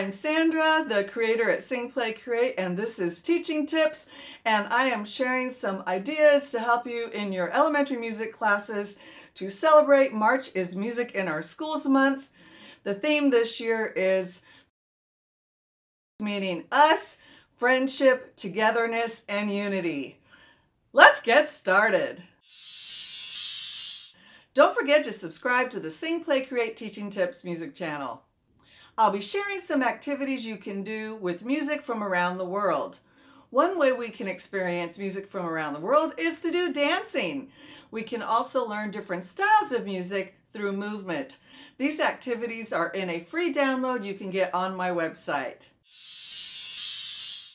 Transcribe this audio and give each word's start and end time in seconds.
I'm 0.00 0.12
Sandra, 0.12 0.82
the 0.88 1.04
creator 1.04 1.50
at 1.50 1.62
Sing 1.62 1.90
Play 1.90 2.14
Create, 2.14 2.54
and 2.56 2.74
this 2.74 2.98
is 2.98 3.20
Teaching 3.20 3.66
Tips. 3.66 4.06
And 4.46 4.66
I 4.68 4.86
am 4.86 5.04
sharing 5.04 5.50
some 5.50 5.82
ideas 5.86 6.50
to 6.52 6.60
help 6.60 6.86
you 6.86 7.08
in 7.08 7.34
your 7.34 7.52
elementary 7.52 7.98
music 7.98 8.32
classes 8.32 8.96
to 9.34 9.50
celebrate 9.50 10.14
March 10.14 10.52
is 10.54 10.74
Music 10.74 11.12
in 11.12 11.28
Our 11.28 11.42
Schools 11.42 11.84
Month. 11.84 12.28
The 12.82 12.94
theme 12.94 13.28
this 13.28 13.60
year 13.60 13.88
is 13.88 14.40
meaning 16.18 16.64
us, 16.72 17.18
friendship, 17.58 18.34
togetherness, 18.36 19.22
and 19.28 19.52
unity. 19.52 20.16
Let's 20.94 21.20
get 21.20 21.50
started. 21.50 22.22
Don't 24.54 24.74
forget 24.74 25.04
to 25.04 25.12
subscribe 25.12 25.68
to 25.72 25.78
the 25.78 25.90
Sing 25.90 26.24
Play 26.24 26.40
Create 26.40 26.78
Teaching 26.78 27.10
Tips 27.10 27.44
music 27.44 27.74
channel. 27.74 28.22
I'll 29.00 29.10
be 29.10 29.22
sharing 29.22 29.60
some 29.60 29.82
activities 29.82 30.44
you 30.44 30.58
can 30.58 30.82
do 30.82 31.16
with 31.22 31.42
music 31.42 31.82
from 31.82 32.02
around 32.02 32.36
the 32.36 32.44
world. 32.44 32.98
One 33.48 33.78
way 33.78 33.92
we 33.92 34.10
can 34.10 34.28
experience 34.28 34.98
music 34.98 35.30
from 35.30 35.46
around 35.46 35.72
the 35.72 35.80
world 35.80 36.12
is 36.18 36.40
to 36.40 36.52
do 36.52 36.70
dancing. 36.70 37.48
We 37.90 38.02
can 38.02 38.20
also 38.20 38.62
learn 38.68 38.90
different 38.90 39.24
styles 39.24 39.72
of 39.72 39.86
music 39.86 40.34
through 40.52 40.72
movement. 40.72 41.38
These 41.78 41.98
activities 41.98 42.74
are 42.74 42.90
in 42.90 43.08
a 43.08 43.24
free 43.24 43.50
download 43.50 44.04
you 44.04 44.12
can 44.12 44.28
get 44.28 44.52
on 44.52 44.76
my 44.76 44.90
website. 44.90 45.68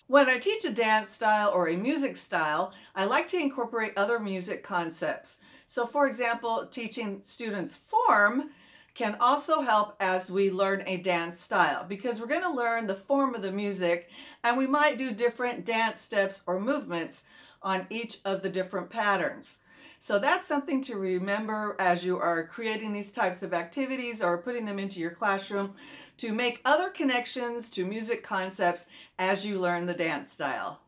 When 0.07 0.27
I 0.27 0.40
teach 0.40 0.66
a 0.66 0.71
dance 0.71 1.09
style 1.09 1.52
or 1.54 1.70
a 1.70 1.77
music 1.77 2.18
style, 2.18 2.73
I 2.96 3.05
like 3.05 3.27
to 3.27 3.38
incorporate 3.38 3.96
other 3.96 4.18
music 4.18 4.63
concepts. 4.63 5.38
So 5.68 5.85
for 5.85 6.07
example, 6.07 6.66
teaching 6.71 7.20
students 7.21 7.76
form 7.76 8.49
can 8.95 9.17
also 9.20 9.59
help 9.59 9.94
as 9.99 10.31
we 10.31 10.49
learn 10.49 10.81
a 10.88 10.98
dance 10.98 11.38
style 11.38 11.85
because 11.88 12.20
we're 12.20 12.26
going 12.26 12.41
to 12.41 12.49
learn 12.49 12.88
the 12.88 12.95
form 12.95 13.35
of 13.35 13.41
the 13.41 13.52
music 13.52 14.09
and 14.44 14.58
we 14.58 14.66
might 14.66 14.98
do 14.98 15.12
different 15.12 15.66
dance 15.66 15.99
steps 15.99 16.41
or 16.48 16.60
movements 16.60 17.26
on 17.62 17.85
each 17.90 18.20
of 18.23 18.41
the 18.41 18.49
different 18.49 18.90
patterns. 18.90 19.57
So 19.99 20.18
that's 20.18 20.48
something 20.48 20.82
to 20.84 20.96
remember 20.96 21.76
as 21.77 22.05
you 22.05 22.18
are 22.18 22.48
creating 22.48 22.93
these 22.93 23.12
types 23.12 23.43
of 23.43 23.54
activities 23.54 24.21
or 24.21 24.38
putting 24.38 24.66
them 24.66 24.79
into 24.79 24.99
your 24.99 25.12
classroom 25.12 25.73
to 26.18 26.32
make 26.32 26.62
other 26.63 26.90
connections 26.90 27.70
to 27.71 27.85
music 27.85 28.23
concepts 28.23 28.88
as 29.20 29.46
you 29.46 29.60
learn 29.60 29.85
the 29.85 29.93
dance 29.93 30.32
style. 30.32 30.79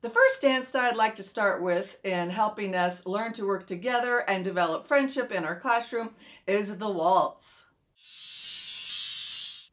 The 0.00 0.10
first 0.10 0.42
dance 0.42 0.72
I'd 0.76 0.94
like 0.94 1.16
to 1.16 1.24
start 1.24 1.60
with 1.60 1.96
in 2.04 2.30
helping 2.30 2.76
us 2.76 3.04
learn 3.04 3.32
to 3.32 3.44
work 3.44 3.66
together 3.66 4.18
and 4.18 4.44
develop 4.44 4.86
friendship 4.86 5.32
in 5.32 5.44
our 5.44 5.58
classroom 5.58 6.10
is 6.46 6.76
the 6.76 6.88
waltz. 6.88 7.64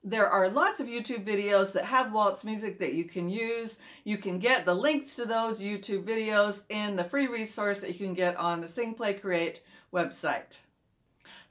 There 0.04 0.28
are 0.28 0.50
lots 0.50 0.80
of 0.80 0.88
YouTube 0.88 1.24
videos 1.26 1.74
that 1.74 1.86
have 1.86 2.12
waltz 2.12 2.44
music 2.44 2.80
that 2.80 2.94
you 2.94 3.04
can 3.04 3.30
use. 3.30 3.78
You 4.04 4.18
can 4.18 4.40
get 4.40 4.66
the 4.66 4.74
links 4.74 5.16
to 5.18 5.26
those 5.26 5.62
YouTube 5.62 6.06
videos 6.06 6.64
in 6.70 6.96
the 6.96 7.04
free 7.04 7.28
resource 7.28 7.82
that 7.82 7.90
you 7.90 8.08
can 8.08 8.16
get 8.16 8.36
on 8.36 8.62
the 8.62 8.68
Sing 8.68 8.96
Play 8.96 9.14
Create 9.14 9.62
website. 9.94 10.58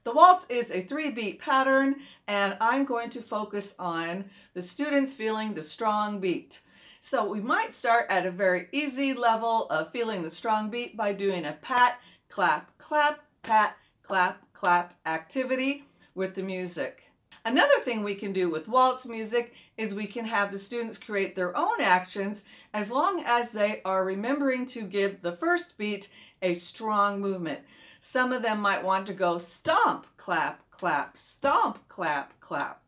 The 0.03 0.13
waltz 0.13 0.47
is 0.49 0.69
a 0.69 0.83
three 0.83 1.11
beat 1.11 1.39
pattern 1.39 1.95
and 2.27 2.57
I'm 2.59 2.83
going 2.83 3.09
to 3.11 3.21
focus 3.21 3.73
on 3.79 4.25
the 4.53 4.61
students 4.61 5.13
feeling 5.13 5.53
the 5.53 5.63
strong 5.63 6.19
beat. 6.19 6.59
So 7.07 7.23
we 7.23 7.39
might 7.39 7.71
start 7.71 8.07
at 8.09 8.25
a 8.25 8.31
very 8.31 8.67
easy 8.71 9.13
level 9.13 9.69
of 9.69 9.91
feeling 9.91 10.23
the 10.23 10.29
strong 10.31 10.71
beat 10.71 10.97
by 10.97 11.13
doing 11.13 11.45
a 11.45 11.55
pat, 11.61 11.99
clap, 12.29 12.75
clap, 12.79 13.19
pat, 13.43 13.77
clap, 14.01 14.41
clap 14.53 14.95
activity 15.05 15.85
with 16.15 16.33
the 16.33 16.41
music. 16.41 17.03
Another 17.45 17.79
thing 17.81 18.03
we 18.03 18.15
can 18.15 18.33
do 18.33 18.49
with 18.49 18.67
waltz 18.67 19.05
music 19.05 19.53
is 19.77 19.93
we 19.93 20.07
can 20.07 20.25
have 20.25 20.51
the 20.51 20.57
students 20.57 20.97
create 20.97 21.35
their 21.35 21.55
own 21.55 21.79
actions 21.79 22.43
as 22.73 22.89
long 22.89 23.21
as 23.23 23.51
they 23.51 23.83
are 23.85 24.03
remembering 24.03 24.65
to 24.65 24.81
give 24.81 25.21
the 25.21 25.33
first 25.33 25.77
beat 25.77 26.09
a 26.41 26.55
strong 26.55 27.21
movement. 27.21 27.59
Some 28.01 28.33
of 28.33 28.41
them 28.41 28.59
might 28.59 28.83
want 28.83 29.05
to 29.05 29.13
go 29.13 29.37
stomp, 29.37 30.07
clap, 30.17 30.67
clap, 30.71 31.17
stomp, 31.17 31.87
clap, 31.87 32.39
clap. 32.39 32.81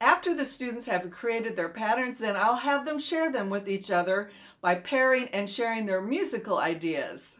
After 0.00 0.34
the 0.34 0.46
students 0.46 0.86
have 0.86 1.10
created 1.10 1.56
their 1.56 1.68
patterns, 1.68 2.18
then 2.18 2.34
I'll 2.34 2.56
have 2.56 2.86
them 2.86 2.98
share 2.98 3.30
them 3.30 3.50
with 3.50 3.68
each 3.68 3.90
other 3.90 4.30
by 4.62 4.76
pairing 4.76 5.28
and 5.28 5.48
sharing 5.48 5.84
their 5.84 6.00
musical 6.00 6.58
ideas. 6.58 7.36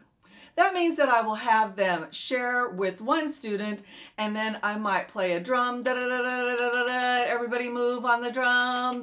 That 0.55 0.73
means 0.73 0.97
that 0.97 1.09
I 1.09 1.21
will 1.21 1.35
have 1.35 1.75
them 1.75 2.07
share 2.11 2.69
with 2.69 3.01
one 3.01 3.31
student 3.31 3.83
and 4.17 4.35
then 4.35 4.59
I 4.61 4.77
might 4.77 5.07
play 5.07 5.31
a 5.31 5.39
drum, 5.39 5.83
everybody 5.87 7.69
move 7.69 8.05
on 8.05 8.21
the 8.21 8.31
drum. 8.31 9.01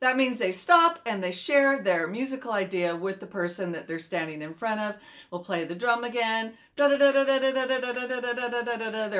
That 0.00 0.16
means 0.16 0.38
they 0.38 0.50
stop 0.50 0.98
and 1.06 1.22
they 1.22 1.30
share 1.30 1.82
their 1.82 2.08
musical 2.08 2.52
idea 2.52 2.96
with 2.96 3.20
the 3.20 3.26
person 3.26 3.70
that 3.72 3.86
they're 3.86 3.98
standing 3.98 4.42
in 4.42 4.54
front 4.54 4.80
of. 4.80 4.96
We'll 5.30 5.44
play 5.44 5.64
the 5.66 5.74
drum 5.74 6.02
again. 6.04 6.54
They're 6.76 6.88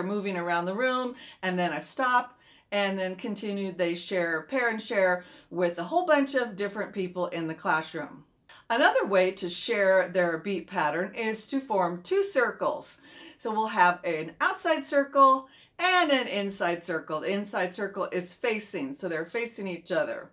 moving 0.03 0.37
around 0.37 0.65
the 0.65 0.75
room 0.75 1.15
and 1.43 1.59
then 1.59 1.73
I 1.73 1.81
stop 1.81 2.39
and 2.75 2.99
then 2.99 3.15
continue 3.15 3.71
they 3.71 3.95
share 3.95 4.49
pair 4.51 4.69
and 4.69 4.83
share 4.83 5.25
with 5.49 5.79
a 5.79 5.85
whole 5.85 6.05
bunch 6.05 6.35
of 6.35 6.57
different 6.57 6.93
people 6.93 7.29
in 7.29 7.47
the 7.47 7.55
classroom. 7.55 8.25
Another 8.69 9.07
way 9.07 9.31
to 9.31 9.49
share 9.49 10.09
their 10.09 10.39
beat 10.39 10.67
pattern 10.67 11.15
is 11.15 11.47
to 11.47 11.61
form 11.61 12.03
two 12.03 12.25
circles. 12.25 12.99
So 13.39 13.53
we'll 13.53 13.69
have 13.69 14.01
an 14.03 14.33
outside 14.41 14.85
circle 14.85 15.47
and 15.79 16.11
an 16.11 16.27
inside 16.27 16.83
circle. 16.83 17.21
The 17.21 17.29
inside 17.29 17.73
circle 17.73 18.09
is 18.11 18.35
facing, 18.35 18.93
so 18.93 19.09
they're 19.09 19.25
facing 19.25 19.69
each 19.69 19.93
other. 19.93 20.33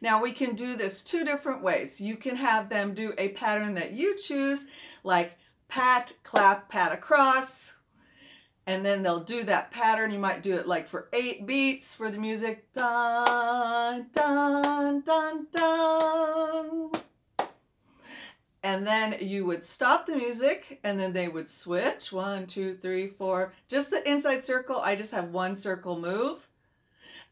Now 0.00 0.22
we 0.22 0.32
can 0.32 0.54
do 0.54 0.74
this 0.74 1.04
two 1.04 1.26
different 1.26 1.62
ways. 1.62 2.00
You 2.00 2.16
can 2.16 2.36
have 2.36 2.70
them 2.70 2.94
do 2.94 3.12
a 3.18 3.28
pattern 3.28 3.74
that 3.74 3.92
you 3.92 4.16
choose, 4.18 4.64
like 5.04 5.32
pat, 5.68 6.14
clap, 6.24 6.70
pat 6.70 6.92
across, 6.92 7.74
and 8.66 8.84
then 8.84 9.02
they'll 9.02 9.24
do 9.24 9.44
that 9.44 9.70
pattern. 9.70 10.10
You 10.10 10.18
might 10.18 10.42
do 10.42 10.56
it 10.56 10.68
like 10.68 10.88
for 10.88 11.08
eight 11.12 11.46
beats 11.46 11.94
for 11.94 12.10
the 12.10 12.18
music. 12.18 12.72
Dun, 12.72 14.06
dun, 14.12 15.00
dun, 15.00 15.46
dun. 15.52 16.90
And 18.62 18.86
then 18.86 19.16
you 19.20 19.46
would 19.46 19.64
stop 19.64 20.06
the 20.06 20.14
music 20.14 20.80
and 20.84 21.00
then 21.00 21.12
they 21.12 21.28
would 21.28 21.48
switch. 21.48 22.12
One, 22.12 22.46
two, 22.46 22.76
three, 22.76 23.08
four. 23.08 23.54
Just 23.68 23.90
the 23.90 24.08
inside 24.08 24.44
circle. 24.44 24.76
I 24.76 24.96
just 24.96 25.12
have 25.12 25.30
one 25.30 25.56
circle 25.56 25.98
move. 25.98 26.46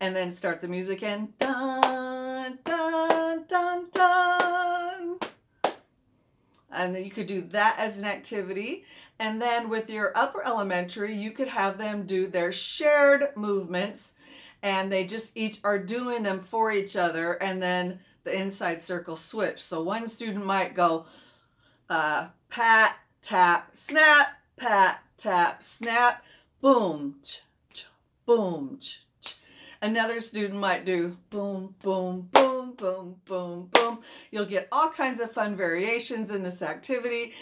And 0.00 0.16
then 0.16 0.32
start 0.32 0.60
the 0.60 0.68
music 0.68 1.02
in. 1.02 1.34
Dun, 1.38 2.58
dun, 2.64 3.44
dun, 3.46 3.86
dun. 3.92 5.18
And 6.70 6.94
then 6.94 7.04
you 7.04 7.10
could 7.10 7.26
do 7.26 7.42
that 7.42 7.76
as 7.78 7.98
an 7.98 8.04
activity. 8.04 8.84
And 9.18 9.42
then 9.42 9.68
with 9.68 9.90
your 9.90 10.16
upper 10.16 10.44
elementary, 10.46 11.16
you 11.16 11.32
could 11.32 11.48
have 11.48 11.76
them 11.76 12.06
do 12.06 12.26
their 12.28 12.52
shared 12.52 13.30
movements 13.34 14.14
and 14.62 14.90
they 14.90 15.04
just 15.04 15.36
each 15.36 15.60
are 15.64 15.78
doing 15.78 16.22
them 16.22 16.40
for 16.40 16.72
each 16.72 16.96
other 16.96 17.34
and 17.34 17.62
then 17.62 18.00
the 18.24 18.34
inside 18.34 18.80
circle 18.80 19.16
switch. 19.16 19.62
So 19.62 19.82
one 19.82 20.06
student 20.08 20.44
might 20.44 20.74
go 20.74 21.06
uh, 21.88 22.28
pat, 22.48 22.96
tap, 23.22 23.70
snap, 23.72 24.28
pat, 24.56 25.02
tap, 25.16 25.62
snap, 25.62 26.24
boom, 26.60 27.16
ch, 27.22 27.40
ch, 27.72 27.86
boom. 28.26 28.78
Ch, 28.80 29.00
ch. 29.22 29.36
Another 29.80 30.20
student 30.20 30.58
might 30.58 30.84
do 30.84 31.16
boom, 31.30 31.74
boom, 31.82 32.28
boom, 32.32 32.74
boom, 32.76 33.16
boom, 33.24 33.68
boom. 33.72 33.98
You'll 34.30 34.44
get 34.44 34.68
all 34.72 34.90
kinds 34.90 35.20
of 35.20 35.32
fun 35.32 35.56
variations 35.56 36.30
in 36.30 36.42
this 36.42 36.62
activity. 36.62 37.32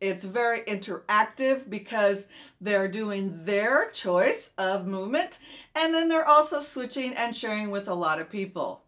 It's 0.00 0.24
very 0.24 0.62
interactive 0.62 1.68
because 1.68 2.26
they're 2.60 2.88
doing 2.88 3.44
their 3.44 3.90
choice 3.90 4.50
of 4.56 4.86
movement 4.86 5.38
and 5.74 5.94
then 5.94 6.08
they're 6.08 6.26
also 6.26 6.58
switching 6.58 7.14
and 7.14 7.36
sharing 7.36 7.70
with 7.70 7.86
a 7.86 7.94
lot 7.94 8.18
of 8.18 8.30
people. 8.30 8.82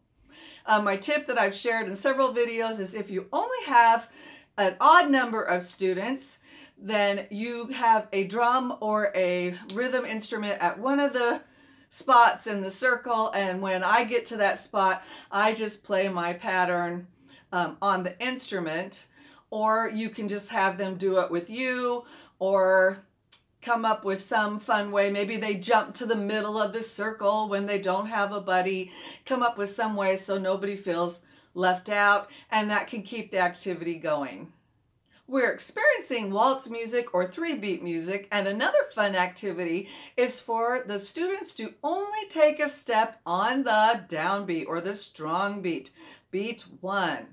Uh, 0.64 0.81
my 0.81 0.97
tip 0.97 1.26
that 1.26 1.38
I've 1.38 1.55
shared 1.55 1.88
in 1.88 1.97
several 1.97 2.32
videos 2.32 2.81
is 2.81 2.94
if 2.94 3.11
you 3.11 3.26
only 3.32 3.64
have 3.67 4.09
an 4.56 4.76
odd 4.81 5.11
number 5.11 5.43
of 5.43 5.67
students, 5.67 6.38
then 6.79 7.26
you 7.31 7.67
have 7.69 8.09
a 8.12 8.25
drum 8.25 8.76
or 8.81 9.12
a 9.14 9.56
rhythm 9.75 10.05
instrument 10.05 10.61
at 10.61 10.79
one 10.79 10.99
of 10.99 11.12
the 11.12 11.43
spots 11.91 12.47
in 12.47 12.62
the 12.62 12.70
circle 12.70 13.31
and 13.32 13.61
when 13.61 13.85
I 13.85 14.05
get 14.05 14.25
to 14.26 14.38
that 14.38 14.59
spot 14.59 15.05
I 15.31 15.53
just 15.53 15.85
play 15.85 16.09
my 16.09 16.32
pattern 16.32 17.06
um, 17.53 17.76
on 17.82 18.03
the 18.03 18.19
instrument 18.19 19.05
or 19.52 19.90
you 19.94 20.08
can 20.08 20.28
just 20.28 20.49
have 20.49 20.78
them 20.78 20.96
do 20.96 21.19
it 21.19 21.31
with 21.31 21.50
you 21.50 22.02
or 22.38 23.04
come 23.60 23.84
up 23.84 24.02
with 24.02 24.19
some 24.19 24.58
fun 24.58 24.90
way. 24.90 25.10
Maybe 25.10 25.37
they 25.37 25.56
jump 25.56 25.94
to 25.96 26.06
the 26.06 26.16
middle 26.16 26.60
of 26.60 26.72
the 26.72 26.82
circle 26.82 27.50
when 27.50 27.66
they 27.66 27.78
don't 27.78 28.06
have 28.06 28.32
a 28.32 28.40
buddy. 28.40 28.90
Come 29.26 29.43
up 29.43 29.58
with 29.58 29.76
some 29.76 29.94
way 29.94 30.16
so 30.16 30.38
nobody 30.38 30.75
feels 30.75 31.20
left 31.54 31.90
out 31.90 32.31
and 32.50 32.70
that 32.70 32.88
can 32.88 33.02
keep 33.02 33.31
the 33.31 33.40
activity 33.40 33.96
going. 33.96 34.50
We're 35.28 35.52
experiencing 35.52 36.32
waltz 36.32 36.70
music 36.70 37.14
or 37.14 37.26
three 37.26 37.54
beat 37.54 37.82
music, 37.82 38.28
and 38.32 38.46
another 38.49 38.81
fun 38.94 39.14
activity 39.14 39.88
is 40.16 40.40
for 40.40 40.82
the 40.87 40.99
students 40.99 41.54
to 41.54 41.75
only 41.82 42.26
take 42.28 42.58
a 42.58 42.69
step 42.69 43.20
on 43.25 43.62
the 43.62 44.02
downbeat 44.08 44.66
or 44.66 44.81
the 44.81 44.96
strong 44.96 45.62
beat, 45.62 45.90
beat 46.31 46.64
one. 46.81 47.28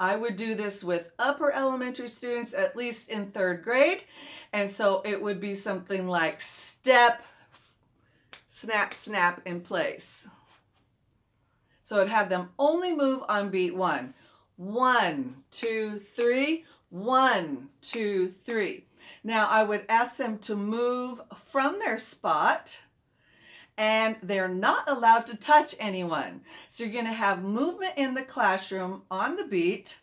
I 0.00 0.16
would 0.16 0.36
do 0.36 0.54
this 0.54 0.82
with 0.82 1.10
upper 1.18 1.52
elementary 1.52 2.08
students, 2.08 2.54
at 2.54 2.74
least 2.74 3.10
in 3.10 3.30
third 3.30 3.62
grade, 3.62 4.04
and 4.50 4.70
so 4.70 5.02
it 5.04 5.20
would 5.20 5.40
be 5.40 5.54
something 5.54 6.08
like 6.08 6.40
step, 6.40 7.22
snap, 8.48 8.94
snap 8.94 9.42
in 9.44 9.60
place. 9.60 10.26
So 11.84 12.00
I'd 12.00 12.08
have 12.08 12.30
them 12.30 12.48
only 12.58 12.96
move 12.96 13.22
on 13.28 13.50
beat 13.50 13.76
one. 13.76 14.14
One, 14.56 15.42
two, 15.50 15.98
three, 15.98 16.64
one, 16.88 17.68
two, 17.82 18.32
three. 18.46 18.86
Now 19.22 19.48
I 19.48 19.64
would 19.64 19.84
ask 19.88 20.16
them 20.16 20.38
to 20.38 20.56
move 20.56 21.20
from 21.50 21.78
their 21.78 21.98
spot 21.98 22.78
and 23.80 24.16
they're 24.22 24.46
not 24.46 24.86
allowed 24.90 25.26
to 25.26 25.34
touch 25.34 25.74
anyone. 25.80 26.42
So 26.68 26.84
you're 26.84 26.92
going 26.92 27.06
to 27.06 27.12
have 27.14 27.42
movement 27.42 27.94
in 27.96 28.12
the 28.12 28.20
classroom 28.20 29.04
on 29.10 29.36
the 29.36 29.44
beat, 29.44 29.96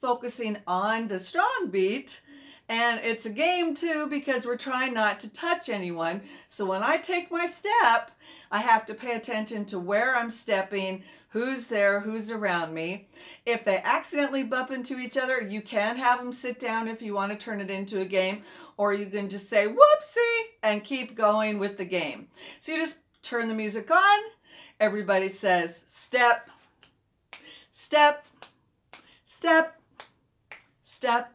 focusing 0.00 0.58
on 0.68 1.08
the 1.08 1.18
strong 1.18 1.68
beat. 1.68 2.20
And 2.68 3.00
it's 3.02 3.26
a 3.26 3.30
game 3.30 3.74
too 3.74 4.06
because 4.06 4.46
we're 4.46 4.56
trying 4.56 4.94
not 4.94 5.18
to 5.18 5.28
touch 5.28 5.68
anyone. 5.68 6.22
So 6.46 6.64
when 6.64 6.84
I 6.84 6.96
take 6.96 7.32
my 7.32 7.46
step, 7.46 8.12
I 8.52 8.60
have 8.60 8.86
to 8.86 8.94
pay 8.94 9.16
attention 9.16 9.64
to 9.66 9.80
where 9.80 10.14
I'm 10.14 10.30
stepping, 10.30 11.02
who's 11.30 11.66
there, 11.66 11.98
who's 11.98 12.30
around 12.30 12.72
me. 12.72 13.08
If 13.44 13.64
they 13.64 13.78
accidentally 13.78 14.44
bump 14.44 14.70
into 14.70 15.00
each 15.00 15.16
other, 15.16 15.40
you 15.40 15.60
can 15.60 15.96
have 15.96 16.20
them 16.20 16.32
sit 16.32 16.60
down 16.60 16.86
if 16.86 17.02
you 17.02 17.14
want 17.14 17.32
to 17.32 17.44
turn 17.44 17.60
it 17.60 17.68
into 17.68 18.00
a 18.00 18.04
game, 18.04 18.44
or 18.76 18.94
you 18.94 19.06
can 19.06 19.28
just 19.28 19.50
say 19.50 19.66
whoopsie 19.66 20.42
and 20.62 20.84
keep 20.84 21.16
going 21.16 21.58
with 21.58 21.76
the 21.76 21.84
game. 21.84 22.28
So 22.60 22.70
you 22.70 22.78
just 22.78 22.98
turn 23.24 23.48
the 23.48 23.54
music 23.54 23.90
on. 23.90 24.18
Everybody 24.78 25.28
says 25.28 25.82
step, 25.86 26.48
step, 27.72 28.26
step, 29.24 29.80
step, 30.82 31.34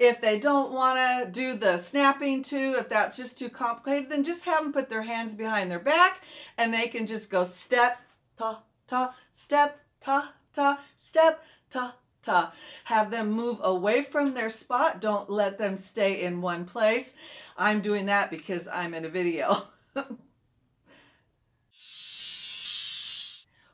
if 0.00 0.22
they 0.22 0.38
don't 0.38 0.72
want 0.72 0.96
to 0.96 1.30
do 1.30 1.58
the 1.58 1.76
snapping 1.76 2.42
too, 2.42 2.74
if 2.78 2.88
that's 2.88 3.18
just 3.18 3.38
too 3.38 3.50
complicated, 3.50 4.08
then 4.08 4.24
just 4.24 4.46
have 4.46 4.62
them 4.62 4.72
put 4.72 4.88
their 4.88 5.02
hands 5.02 5.34
behind 5.34 5.70
their 5.70 5.78
back 5.78 6.22
and 6.56 6.72
they 6.72 6.88
can 6.88 7.06
just 7.06 7.30
go 7.30 7.44
step, 7.44 7.98
ta, 8.38 8.62
ta, 8.88 9.14
step, 9.34 9.78
ta, 10.00 10.32
ta, 10.54 10.80
step, 10.96 11.44
ta, 11.68 11.96
ta. 12.22 12.54
Have 12.84 13.10
them 13.10 13.30
move 13.30 13.58
away 13.62 14.02
from 14.02 14.32
their 14.32 14.48
spot. 14.48 15.02
Don't 15.02 15.28
let 15.28 15.58
them 15.58 15.76
stay 15.76 16.22
in 16.22 16.40
one 16.40 16.64
place. 16.64 17.12
I'm 17.58 17.82
doing 17.82 18.06
that 18.06 18.30
because 18.30 18.66
I'm 18.68 18.94
in 18.94 19.04
a 19.04 19.10
video. 19.10 19.64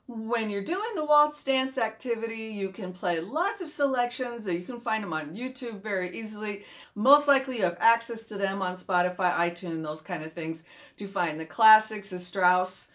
When 0.09 0.51
you're 0.51 0.63
doing 0.63 0.95
the 0.95 1.05
waltz 1.05 1.43
dance 1.43 1.79
activity, 1.79 2.45
you 2.45 2.69
can 2.69 2.93
play 2.93 3.19
lots 3.19 3.61
of 3.61 3.69
selections. 3.69 4.47
You 4.47 4.61
can 4.61 4.79
find 4.79 5.03
them 5.03 5.13
on 5.13 5.35
YouTube 5.35 5.83
very 5.83 6.17
easily. 6.17 6.65
Most 6.95 7.27
likely 7.27 7.57
you 7.57 7.65
have 7.65 7.77
access 7.81 8.25
to 8.27 8.39
them 8.39 8.63
on 8.63 8.77
Spotify, 8.77 9.37
iTunes, 9.37 9.83
those 9.83 10.03
kind 10.03 10.23
of 10.23 10.33
things 10.33 10.63
to 10.99 11.09
find 11.09 11.41
the 11.41 11.45
classics, 11.45 12.11
the 12.11 12.21
Strauss, 12.21 12.89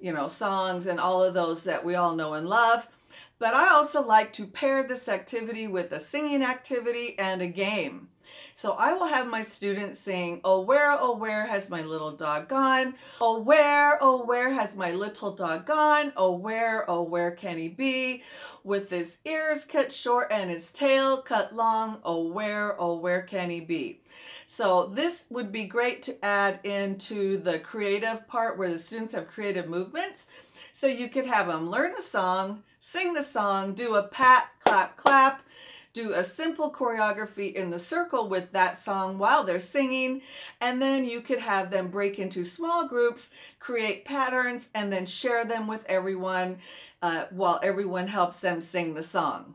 you 0.00 0.10
know, 0.10 0.26
songs 0.26 0.86
and 0.86 0.98
all 0.98 1.22
of 1.22 1.34
those 1.34 1.64
that 1.64 1.84
we 1.84 1.96
all 1.96 2.16
know 2.16 2.32
and 2.32 2.48
love. 2.48 2.88
But 3.38 3.52
I 3.52 3.68
also 3.68 4.02
like 4.02 4.32
to 4.34 4.46
pair 4.46 4.82
this 4.82 5.06
activity 5.06 5.66
with 5.66 5.92
a 5.92 6.00
singing 6.00 6.42
activity 6.42 7.14
and 7.18 7.42
a 7.42 7.46
game. 7.46 8.08
So 8.54 8.72
I 8.72 8.92
will 8.92 9.06
have 9.06 9.26
my 9.26 9.42
students 9.42 9.98
sing, 9.98 10.40
Oh, 10.44 10.60
where, 10.60 10.92
oh, 10.92 11.16
where 11.16 11.46
has 11.46 11.68
my 11.68 11.82
little 11.82 12.12
dog 12.16 12.48
gone? 12.48 12.94
Oh, 13.20 13.40
where, 13.40 14.02
oh, 14.02 14.24
where 14.24 14.52
has 14.52 14.76
my 14.76 14.92
little 14.92 15.32
dog 15.32 15.66
gone? 15.66 16.12
Oh, 16.16 16.36
where, 16.36 16.88
oh, 16.88 17.02
where 17.02 17.32
can 17.32 17.58
he 17.58 17.68
be? 17.68 18.22
With 18.62 18.90
his 18.90 19.18
ears 19.24 19.64
cut 19.64 19.92
short 19.92 20.28
and 20.30 20.50
his 20.50 20.70
tail 20.70 21.20
cut 21.20 21.54
long, 21.54 21.98
oh, 22.04 22.28
where, 22.28 22.80
oh, 22.80 22.96
where 22.96 23.22
can 23.22 23.50
he 23.50 23.60
be? 23.60 24.00
So 24.46 24.90
this 24.94 25.26
would 25.30 25.50
be 25.50 25.64
great 25.64 26.02
to 26.04 26.24
add 26.24 26.60
into 26.64 27.38
the 27.38 27.58
creative 27.58 28.26
part 28.28 28.58
where 28.58 28.70
the 28.70 28.78
students 28.78 29.14
have 29.14 29.28
creative 29.28 29.68
movements. 29.68 30.26
So 30.72 30.86
you 30.86 31.08
could 31.08 31.26
have 31.26 31.46
them 31.46 31.70
learn 31.70 31.94
the 31.96 32.02
song, 32.02 32.62
sing 32.80 33.14
the 33.14 33.22
song, 33.22 33.74
do 33.74 33.94
a 33.94 34.02
pat, 34.02 34.48
clap, 34.64 34.96
clap, 34.96 35.42
do 35.94 36.12
a 36.12 36.24
simple 36.24 36.70
choreography 36.72 37.54
in 37.54 37.70
the 37.70 37.78
circle 37.78 38.28
with 38.28 38.50
that 38.50 38.76
song 38.76 39.16
while 39.16 39.44
they're 39.44 39.60
singing, 39.60 40.20
and 40.60 40.82
then 40.82 41.04
you 41.04 41.20
could 41.20 41.38
have 41.38 41.70
them 41.70 41.88
break 41.88 42.18
into 42.18 42.44
small 42.44 42.86
groups, 42.86 43.30
create 43.60 44.04
patterns, 44.04 44.68
and 44.74 44.92
then 44.92 45.06
share 45.06 45.44
them 45.44 45.68
with 45.68 45.84
everyone 45.86 46.58
uh, 47.00 47.26
while 47.30 47.60
everyone 47.62 48.08
helps 48.08 48.40
them 48.40 48.60
sing 48.60 48.94
the 48.94 49.02
song. 49.02 49.54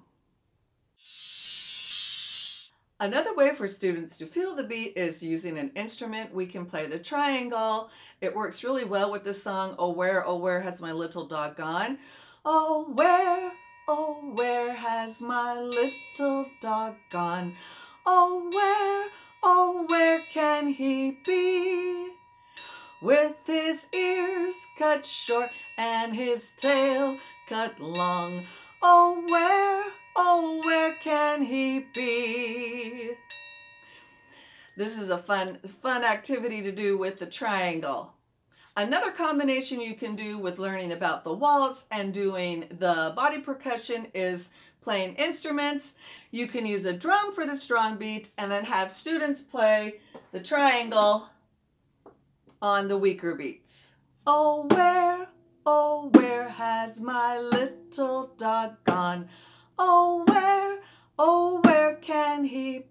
Another 3.01 3.33
way 3.33 3.53
for 3.56 3.68
students 3.68 4.18
to 4.18 4.25
feel 4.25 4.56
the 4.56 4.63
beat 4.63 4.94
is 4.95 5.24
using 5.24 5.57
an 5.57 5.71
instrument. 5.75 6.33
We 6.33 6.45
can 6.45 6.65
play 6.65 6.85
the 6.85 7.00
triangle. 7.00 7.89
It 8.21 8.35
works 8.35 8.63
really 8.63 8.83
well 8.83 9.12
with 9.12 9.24
the 9.24 9.33
song, 9.33 9.75
Oh 9.77 9.92
Where, 9.92 10.25
Oh 10.25 10.38
Where 10.38 10.62
Has 10.62 10.81
My 10.81 10.92
Little 10.92 11.25
Dog 11.25 11.56
Gone? 11.56 11.97
Oh, 12.45 12.92
where, 12.94 13.51
Oh, 13.91 14.19
where 14.36 14.71
has 14.71 15.19
my 15.19 15.59
little 15.59 16.45
dog 16.62 16.94
gone? 17.09 17.56
Oh, 18.06 18.47
where, 18.53 19.07
oh, 19.41 19.83
where 19.88 20.19
can 20.31 20.68
he 20.68 21.18
be? 21.25 22.12
With 23.01 23.36
his 23.47 23.88
ears 23.91 24.53
cut 24.77 25.07
short 25.07 25.50
and 25.80 26.13
his 26.13 26.51
tail 26.59 27.18
cut 27.47 27.80
long. 27.80 28.44
Oh, 28.83 29.24
where, 29.27 29.92
oh, 30.15 30.62
where 30.63 30.94
can 31.03 31.42
he 31.42 31.83
be? 31.95 33.13
This 34.77 35.00
is 35.00 35.09
a 35.09 35.18
fun, 35.18 35.57
fun 35.81 36.03
activity 36.03 36.62
to 36.62 36.71
do 36.71 36.95
with 36.95 37.18
the 37.18 37.25
triangle. 37.25 38.13
Another 38.79 39.11
combination 39.11 39.81
you 39.81 39.93
can 39.93 40.15
do 40.15 40.37
with 40.37 40.57
learning 40.57 40.93
about 40.93 41.25
the 41.25 41.33
waltz 41.33 41.83
and 41.91 42.13
doing 42.13 42.63
the 42.79 43.11
body 43.13 43.39
percussion 43.39 44.07
is 44.13 44.47
playing 44.79 45.15
instruments. 45.15 45.95
You 46.31 46.47
can 46.47 46.65
use 46.65 46.85
a 46.85 46.93
drum 46.93 47.33
for 47.33 47.45
the 47.45 47.57
strong 47.57 47.97
beat 47.97 48.29
and 48.37 48.49
then 48.49 48.63
have 48.63 48.89
students 48.89 49.41
play 49.41 49.95
the 50.31 50.39
triangle 50.39 51.27
on 52.61 52.87
the 52.87 52.97
weaker 52.97 53.35
beats. 53.35 53.87
Oh, 54.25 54.65
where, 54.69 55.27
oh, 55.65 56.09
where 56.13 56.47
has 56.47 57.01
my 57.01 57.37
little 57.37 58.31
dog 58.37 58.75
gone? 58.85 59.27
Oh, 59.77 60.23
where, 60.25 60.80
oh, 61.18 61.59
where 61.65 61.95
can 61.95 62.45
he? 62.45 62.85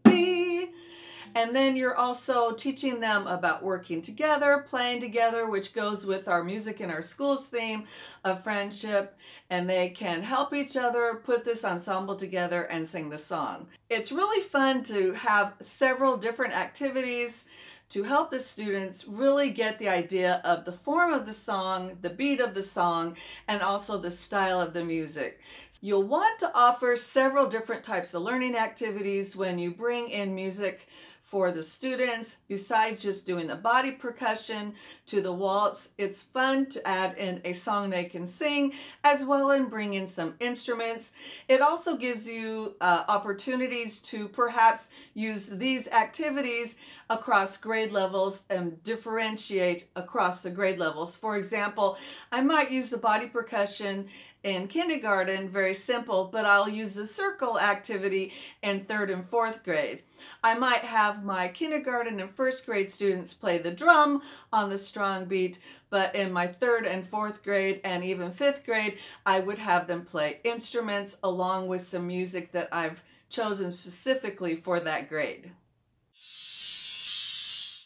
And 1.39 1.55
then 1.55 1.77
you're 1.77 1.95
also 1.95 2.51
teaching 2.51 2.99
them 2.99 3.29
about 3.29 3.63
working 3.63 4.03
together, 4.03 4.67
playing 4.69 5.01
together, 5.01 5.49
which 5.49 5.73
goes 5.73 6.05
with 6.05 6.27
our 6.27 6.43
music 6.43 6.81
in 6.81 6.91
our 6.91 7.01
schools 7.01 7.47
theme 7.47 7.85
of 8.25 8.43
friendship. 8.43 9.17
And 9.49 9.71
they 9.71 9.91
can 9.91 10.25
help 10.25 10.53
each 10.53 10.77
other 10.77 11.23
put 11.25 11.45
this 11.45 11.65
ensemble 11.65 12.17
together 12.17 12.65
and 12.65 12.89
sing 12.89 13.09
the 13.09 13.19
song. 13.19 13.69
It's 13.89 14.11
really 14.11 14.43
fun 14.43 14.83
to 14.87 15.13
have 15.13 15.55
several 15.61 16.17
different 16.17 16.55
activities 16.55 17.47
to 17.91 18.03
help 18.03 18.33
the 18.33 18.41
students 18.41 19.07
really 19.07 19.51
get 19.51 19.79
the 19.79 19.89
idea 19.89 20.43
of 20.45 20.65
the 20.65 20.73
form 20.73 21.13
of 21.13 21.25
the 21.25 21.33
song, 21.33 21.99
the 22.03 22.11
beat 22.11 22.41
of 22.41 22.55
the 22.55 22.63
song, 22.63 23.17
and 23.47 23.63
also 23.63 23.97
the 23.97 24.11
style 24.11 24.61
of 24.61 24.73
the 24.73 24.85
music. 24.85 25.41
You'll 25.81 26.03
want 26.03 26.41
to 26.41 26.53
offer 26.53 26.97
several 26.97 27.49
different 27.49 27.85
types 27.85 28.13
of 28.13 28.23
learning 28.23 28.57
activities 28.57 29.37
when 29.37 29.61
you 29.61 29.71
bring 29.71 30.11
in 30.11 30.35
music 30.35 30.89
for 31.31 31.53
the 31.53 31.63
students 31.63 32.39
besides 32.49 33.03
just 33.03 33.27
doing 33.27 33.47
the 33.47 33.55
body 33.55 33.91
percussion 33.91 34.75
to 35.07 35.21
the 35.21 35.33
waltz 35.33 35.91
it's 35.99 36.23
fun 36.23 36.67
to 36.67 36.87
add 36.87 37.17
in 37.19 37.41
a 37.45 37.53
song 37.53 37.91
they 37.91 38.05
can 38.05 38.27
sing 38.27 38.73
as 39.05 39.25
well 39.25 39.51
and 39.51 39.71
bring 39.71 39.95
in 39.95 40.07
some 40.07 40.35
instruments. 40.41 41.11
It 41.49 41.61
also 41.61 41.97
gives 41.97 42.27
you 42.27 42.75
uh, 42.81 43.05
opportunities 43.09 44.01
to 44.03 44.29
perhaps 44.29 44.91
use 45.15 45.47
these 45.47 45.89
activities 45.89 46.77
across 47.11 47.57
grade 47.57 47.93
levels 47.93 48.45
and 48.51 48.83
differentiate 48.83 49.89
across 49.97 50.43
the 50.43 50.51
grade 50.51 50.79
levels. 50.79 51.17
For 51.17 51.37
example 51.37 51.97
i 52.33 52.41
might 52.41 52.71
use 52.71 52.91
the 52.91 52.99
body 52.99 53.27
percussion 53.27 54.09
in 54.45 54.69
kindergarten, 54.69 55.49
very 55.49 55.75
simple, 55.75 56.29
but 56.31 56.45
I'll 56.45 56.69
use 56.69 56.95
the 56.95 57.07
circle 57.07 57.59
activity 57.59 58.33
in 58.63 58.85
third 58.85 59.11
and 59.11 59.29
fourth 59.29 59.65
grade. 59.65 60.03
I 60.43 60.55
might 60.55 60.83
have 60.83 61.25
my 61.25 61.49
kindergarten 61.49 62.21
and 62.21 62.31
first 62.31 62.65
grade 62.65 62.91
students 62.91 63.35
play 63.35 63.59
the 63.59 63.71
drum 63.71 64.23
on 64.53 64.71
the 64.71 64.79
strong 64.79 65.25
beat, 65.25 65.59
but 65.91 66.15
in 66.15 66.33
my 66.33 66.47
third 66.47 66.87
and 66.87 67.09
fourth 67.09 67.43
grade 67.43 67.81
and 67.83 68.05
even 68.05 68.33
fifth 68.33 68.65
grade, 68.65 68.99
I 69.27 69.41
would 69.41 69.59
have 69.59 69.87
them 69.87 70.05
play 70.05 70.41
instruments 70.45 71.17
along 71.23 71.69
with 71.69 71.83
some 71.83 72.07
music 72.07 72.53
that 72.53 72.69
I've 72.73 73.01
chosen 73.29 73.73
specifically 73.73 74.57
for 74.57 74.81
that 74.81 75.09
grade. 75.09 75.51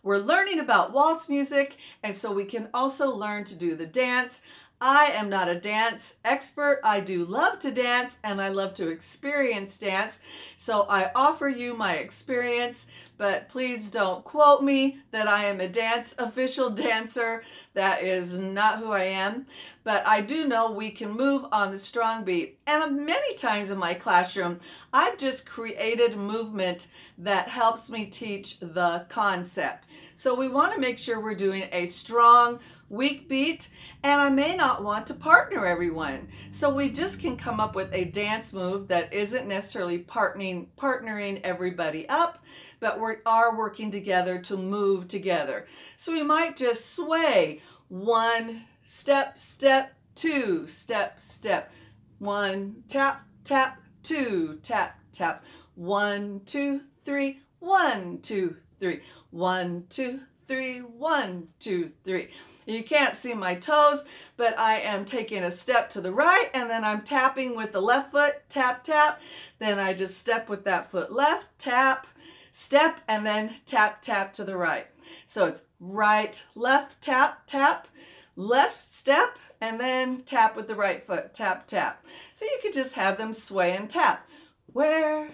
We're 0.04 0.18
learning 0.18 0.58
about 0.58 0.92
waltz 0.92 1.28
music, 1.28 1.76
and 2.02 2.16
so 2.16 2.32
we 2.32 2.44
can 2.44 2.68
also 2.74 3.14
learn 3.14 3.44
to 3.44 3.54
do 3.54 3.76
the 3.76 3.86
dance. 3.86 4.40
I 4.84 5.12
am 5.12 5.30
not 5.30 5.46
a 5.46 5.54
dance 5.54 6.16
expert. 6.24 6.80
I 6.82 6.98
do 6.98 7.24
love 7.24 7.60
to 7.60 7.70
dance 7.70 8.16
and 8.24 8.42
I 8.42 8.48
love 8.48 8.74
to 8.74 8.88
experience 8.88 9.78
dance. 9.78 10.18
So 10.56 10.82
I 10.88 11.12
offer 11.14 11.48
you 11.48 11.76
my 11.76 11.94
experience, 11.94 12.88
but 13.16 13.48
please 13.48 13.92
don't 13.92 14.24
quote 14.24 14.64
me 14.64 14.98
that 15.12 15.28
I 15.28 15.44
am 15.44 15.60
a 15.60 15.68
dance 15.68 16.16
official 16.18 16.68
dancer. 16.68 17.44
That 17.74 18.02
is 18.02 18.34
not 18.34 18.80
who 18.80 18.90
I 18.90 19.04
am. 19.04 19.46
But 19.84 20.04
I 20.04 20.20
do 20.20 20.48
know 20.48 20.72
we 20.72 20.90
can 20.90 21.12
move 21.12 21.46
on 21.52 21.70
the 21.70 21.78
strong 21.78 22.24
beat. 22.24 22.58
And 22.66 23.06
many 23.06 23.36
times 23.36 23.70
in 23.70 23.78
my 23.78 23.94
classroom, 23.94 24.58
I've 24.92 25.16
just 25.16 25.48
created 25.48 26.16
movement 26.16 26.88
that 27.18 27.46
helps 27.46 27.88
me 27.88 28.06
teach 28.06 28.58
the 28.58 29.06
concept. 29.08 29.86
So 30.16 30.34
we 30.34 30.48
want 30.48 30.74
to 30.74 30.80
make 30.80 30.98
sure 30.98 31.20
we're 31.20 31.36
doing 31.36 31.68
a 31.70 31.86
strong, 31.86 32.58
weak 32.88 33.28
beat, 33.28 33.68
and 34.02 34.20
I 34.20 34.28
may 34.28 34.56
not 34.56 34.82
want 34.82 35.06
to 35.06 35.14
partner 35.14 35.64
everyone. 35.64 36.28
So 36.50 36.72
we 36.74 36.90
just 36.90 37.20
can 37.20 37.36
come 37.36 37.60
up 37.60 37.74
with 37.74 37.92
a 37.92 38.06
dance 38.06 38.52
move 38.52 38.88
that 38.88 39.12
isn't 39.12 39.46
necessarily 39.46 40.00
partnering, 40.00 40.66
partnering 40.76 41.40
everybody 41.42 42.08
up, 42.08 42.42
but 42.80 43.00
we 43.00 43.14
are 43.24 43.56
working 43.56 43.90
together 43.90 44.40
to 44.40 44.56
move 44.56 45.06
together. 45.06 45.66
So 45.96 46.12
we 46.12 46.22
might 46.22 46.56
just 46.56 46.94
sway 46.96 47.62
one 47.88 48.64
step, 48.82 49.38
step, 49.38 49.94
two, 50.14 50.66
step, 50.66 51.20
step, 51.20 51.70
one, 52.18 52.82
tap, 52.88 53.24
tap, 53.44 53.80
two, 54.02 54.58
tap, 54.62 54.98
tap, 55.12 55.44
one, 55.76 56.40
two, 56.44 56.80
three, 57.04 57.40
one, 57.60 58.18
two, 58.20 58.56
three, 58.80 59.02
one, 59.30 59.84
two, 59.88 60.20
three, 60.48 60.78
one, 60.80 61.48
two, 61.60 61.92
three. 62.04 62.28
You 62.66 62.84
can't 62.84 63.16
see 63.16 63.34
my 63.34 63.54
toes, 63.54 64.04
but 64.36 64.58
I 64.58 64.78
am 64.80 65.04
taking 65.04 65.42
a 65.42 65.50
step 65.50 65.90
to 65.90 66.00
the 66.00 66.12
right 66.12 66.50
and 66.54 66.70
then 66.70 66.84
I'm 66.84 67.02
tapping 67.02 67.56
with 67.56 67.72
the 67.72 67.80
left 67.80 68.12
foot, 68.12 68.48
tap, 68.48 68.84
tap. 68.84 69.20
Then 69.58 69.78
I 69.78 69.94
just 69.94 70.18
step 70.18 70.48
with 70.48 70.64
that 70.64 70.90
foot 70.90 71.12
left, 71.12 71.46
tap, 71.58 72.06
step, 72.52 73.00
and 73.08 73.26
then 73.26 73.56
tap, 73.66 74.02
tap 74.02 74.32
to 74.34 74.44
the 74.44 74.56
right. 74.56 74.86
So 75.26 75.46
it's 75.46 75.62
right, 75.80 76.42
left, 76.54 77.00
tap, 77.00 77.46
tap, 77.46 77.88
left 78.36 78.78
step, 78.78 79.38
and 79.60 79.80
then 79.80 80.22
tap 80.22 80.56
with 80.56 80.68
the 80.68 80.74
right 80.74 81.04
foot, 81.06 81.34
tap, 81.34 81.66
tap. 81.66 82.04
So 82.34 82.44
you 82.44 82.58
could 82.62 82.74
just 82.74 82.94
have 82.94 83.18
them 83.18 83.34
sway 83.34 83.76
and 83.76 83.88
tap. 83.88 84.28
Where, 84.66 85.30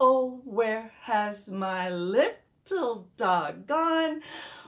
oh, 0.00 0.40
where 0.44 0.92
has 1.02 1.48
my 1.48 1.90
little 1.90 3.08
dog 3.16 3.66
gone? 3.66 4.22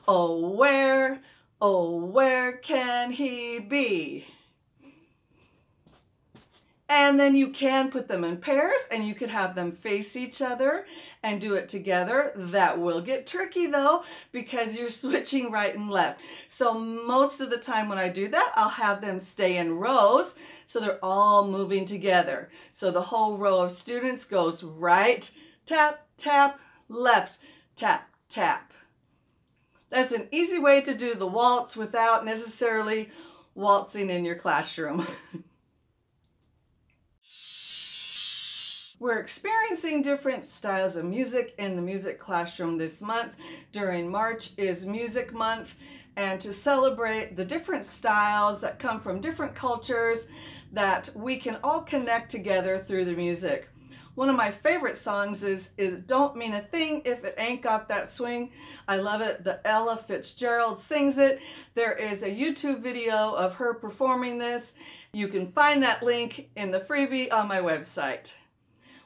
Oh, 0.06 0.50
where, 0.50 1.20
Oh, 1.60 1.96
where 1.96 2.52
can 2.52 3.12
he 3.12 3.58
be? 3.58 4.26
And 6.86 7.18
then 7.18 7.34
you 7.34 7.48
can 7.48 7.90
put 7.90 8.08
them 8.08 8.24
in 8.24 8.36
pairs 8.36 8.82
and 8.90 9.06
you 9.06 9.14
could 9.14 9.30
have 9.30 9.54
them 9.54 9.72
face 9.72 10.16
each 10.16 10.42
other 10.42 10.84
and 11.22 11.40
do 11.40 11.54
it 11.54 11.68
together. 11.68 12.32
That 12.36 12.78
will 12.78 13.00
get 13.00 13.26
tricky 13.26 13.66
though 13.66 14.04
because 14.32 14.76
you're 14.76 14.90
switching 15.02 15.50
right 15.50 15.74
and 15.74 15.90
left. 15.90 16.20
So 16.46 16.74
most 16.74 17.40
of 17.40 17.48
the 17.48 17.56
time 17.56 17.88
when 17.88 17.96
I 17.96 18.10
do 18.10 18.28
that, 18.28 18.52
I'll 18.54 18.68
have 18.68 19.00
them 19.00 19.18
stay 19.18 19.56
in 19.56 19.78
rows 19.78 20.34
so 20.66 20.78
they're 20.78 21.02
all 21.02 21.48
moving 21.48 21.86
together. 21.86 22.50
So 22.70 22.90
the 22.90 23.02
whole 23.02 23.38
row 23.38 23.60
of 23.60 23.72
students 23.72 24.26
goes 24.26 24.62
right, 24.62 25.30
tap, 25.64 26.06
tap, 26.18 26.60
left, 26.90 27.38
tap, 27.76 28.10
tap. 28.28 28.73
That's 29.94 30.10
an 30.10 30.26
easy 30.32 30.58
way 30.58 30.80
to 30.80 30.92
do 30.92 31.14
the 31.14 31.28
waltz 31.28 31.76
without 31.76 32.24
necessarily 32.24 33.10
waltzing 33.54 34.10
in 34.10 34.24
your 34.24 34.34
classroom. 34.34 35.06
We're 38.98 39.20
experiencing 39.20 40.02
different 40.02 40.48
styles 40.48 40.96
of 40.96 41.04
music 41.04 41.54
in 41.58 41.76
the 41.76 41.82
music 41.82 42.18
classroom 42.18 42.76
this 42.76 43.00
month. 43.00 43.34
During 43.70 44.10
March 44.10 44.50
is 44.56 44.84
Music 44.84 45.32
Month, 45.32 45.76
and 46.16 46.40
to 46.40 46.52
celebrate 46.52 47.36
the 47.36 47.44
different 47.44 47.84
styles 47.84 48.60
that 48.62 48.80
come 48.80 49.00
from 49.00 49.20
different 49.20 49.54
cultures 49.54 50.26
that 50.72 51.08
we 51.14 51.36
can 51.36 51.58
all 51.62 51.82
connect 51.82 52.32
together 52.32 52.84
through 52.84 53.04
the 53.04 53.12
music. 53.12 53.68
One 54.14 54.28
of 54.28 54.36
my 54.36 54.52
favorite 54.52 54.96
songs 54.96 55.42
is, 55.42 55.70
is 55.76 55.98
Don't 56.06 56.36
Mean 56.36 56.54
a 56.54 56.62
Thing 56.62 57.02
If 57.04 57.24
It 57.24 57.34
Ain't 57.36 57.62
Got 57.62 57.88
That 57.88 58.08
Swing. 58.08 58.52
I 58.86 58.96
love 58.96 59.20
it. 59.20 59.42
The 59.42 59.66
Ella 59.66 59.96
Fitzgerald 59.96 60.78
sings 60.78 61.18
it. 61.18 61.40
There 61.74 61.92
is 61.92 62.22
a 62.22 62.28
YouTube 62.28 62.80
video 62.80 63.34
of 63.34 63.54
her 63.54 63.74
performing 63.74 64.38
this. 64.38 64.74
You 65.12 65.26
can 65.26 65.50
find 65.50 65.82
that 65.82 66.04
link 66.04 66.48
in 66.54 66.70
the 66.70 66.78
freebie 66.78 67.32
on 67.32 67.48
my 67.48 67.58
website. 67.58 68.34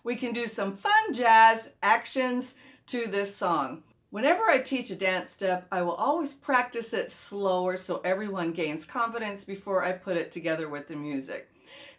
We 0.04 0.14
can 0.14 0.34
do 0.34 0.46
some 0.46 0.76
fun 0.76 1.14
jazz 1.14 1.70
actions 1.82 2.54
to 2.88 3.06
this 3.06 3.34
song. 3.34 3.84
Whenever 4.10 4.44
I 4.44 4.58
teach 4.58 4.90
a 4.90 4.94
dance 4.94 5.30
step, 5.30 5.66
I 5.72 5.82
will 5.82 5.92
always 5.92 6.34
practice 6.34 6.92
it 6.92 7.10
slower 7.12 7.78
so 7.78 8.02
everyone 8.04 8.52
gains 8.52 8.84
confidence 8.84 9.44
before 9.46 9.84
I 9.84 9.92
put 9.92 10.18
it 10.18 10.32
together 10.32 10.68
with 10.68 10.88
the 10.88 10.96
music. 10.96 11.48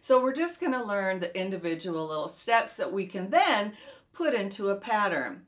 So 0.00 0.22
we're 0.22 0.34
just 0.34 0.60
going 0.60 0.72
to 0.72 0.82
learn 0.82 1.20
the 1.20 1.38
individual 1.38 2.06
little 2.06 2.28
steps 2.28 2.74
that 2.76 2.92
we 2.92 3.06
can 3.06 3.30
then 3.30 3.74
put 4.12 4.34
into 4.34 4.70
a 4.70 4.76
pattern. 4.76 5.46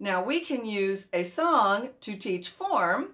Now 0.00 0.22
we 0.24 0.40
can 0.40 0.64
use 0.64 1.08
a 1.12 1.22
song 1.22 1.90
to 2.00 2.16
teach 2.16 2.48
form 2.48 3.10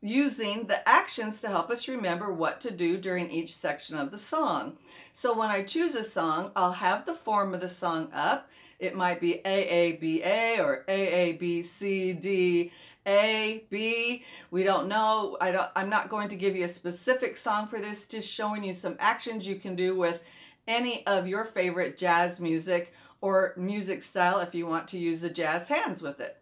using 0.00 0.66
the 0.66 0.88
actions 0.88 1.40
to 1.40 1.48
help 1.48 1.70
us 1.70 1.88
remember 1.88 2.32
what 2.32 2.60
to 2.60 2.70
do 2.70 2.96
during 2.96 3.30
each 3.30 3.56
section 3.56 3.96
of 3.96 4.10
the 4.10 4.18
song. 4.18 4.76
So 5.12 5.36
when 5.36 5.50
I 5.50 5.64
choose 5.64 5.94
a 5.94 6.04
song, 6.04 6.52
I'll 6.54 6.72
have 6.72 7.06
the 7.06 7.14
form 7.14 7.54
of 7.54 7.60
the 7.60 7.68
song 7.68 8.08
up. 8.12 8.48
It 8.78 8.94
might 8.94 9.20
be 9.20 9.40
AABA 9.44 10.60
or 10.60 10.84
AABCD 10.88 12.70
a, 13.08 13.64
B, 13.70 14.22
we 14.50 14.62
don't 14.62 14.86
know. 14.86 15.36
I 15.40 15.50
don't, 15.50 15.70
I'm 15.74 15.88
not 15.88 16.10
going 16.10 16.28
to 16.28 16.36
give 16.36 16.54
you 16.54 16.64
a 16.64 16.68
specific 16.68 17.36
song 17.36 17.66
for 17.66 17.80
this, 17.80 18.06
just 18.06 18.28
showing 18.28 18.62
you 18.62 18.72
some 18.72 18.96
actions 19.00 19.46
you 19.46 19.56
can 19.56 19.74
do 19.74 19.96
with 19.96 20.20
any 20.68 21.04
of 21.06 21.26
your 21.26 21.46
favorite 21.46 21.96
jazz 21.96 22.38
music 22.38 22.92
or 23.20 23.54
music 23.56 24.02
style 24.02 24.40
if 24.40 24.54
you 24.54 24.66
want 24.66 24.86
to 24.88 24.98
use 24.98 25.22
the 25.22 25.30
jazz 25.30 25.68
hands 25.68 26.02
with 26.02 26.20
it. 26.20 26.36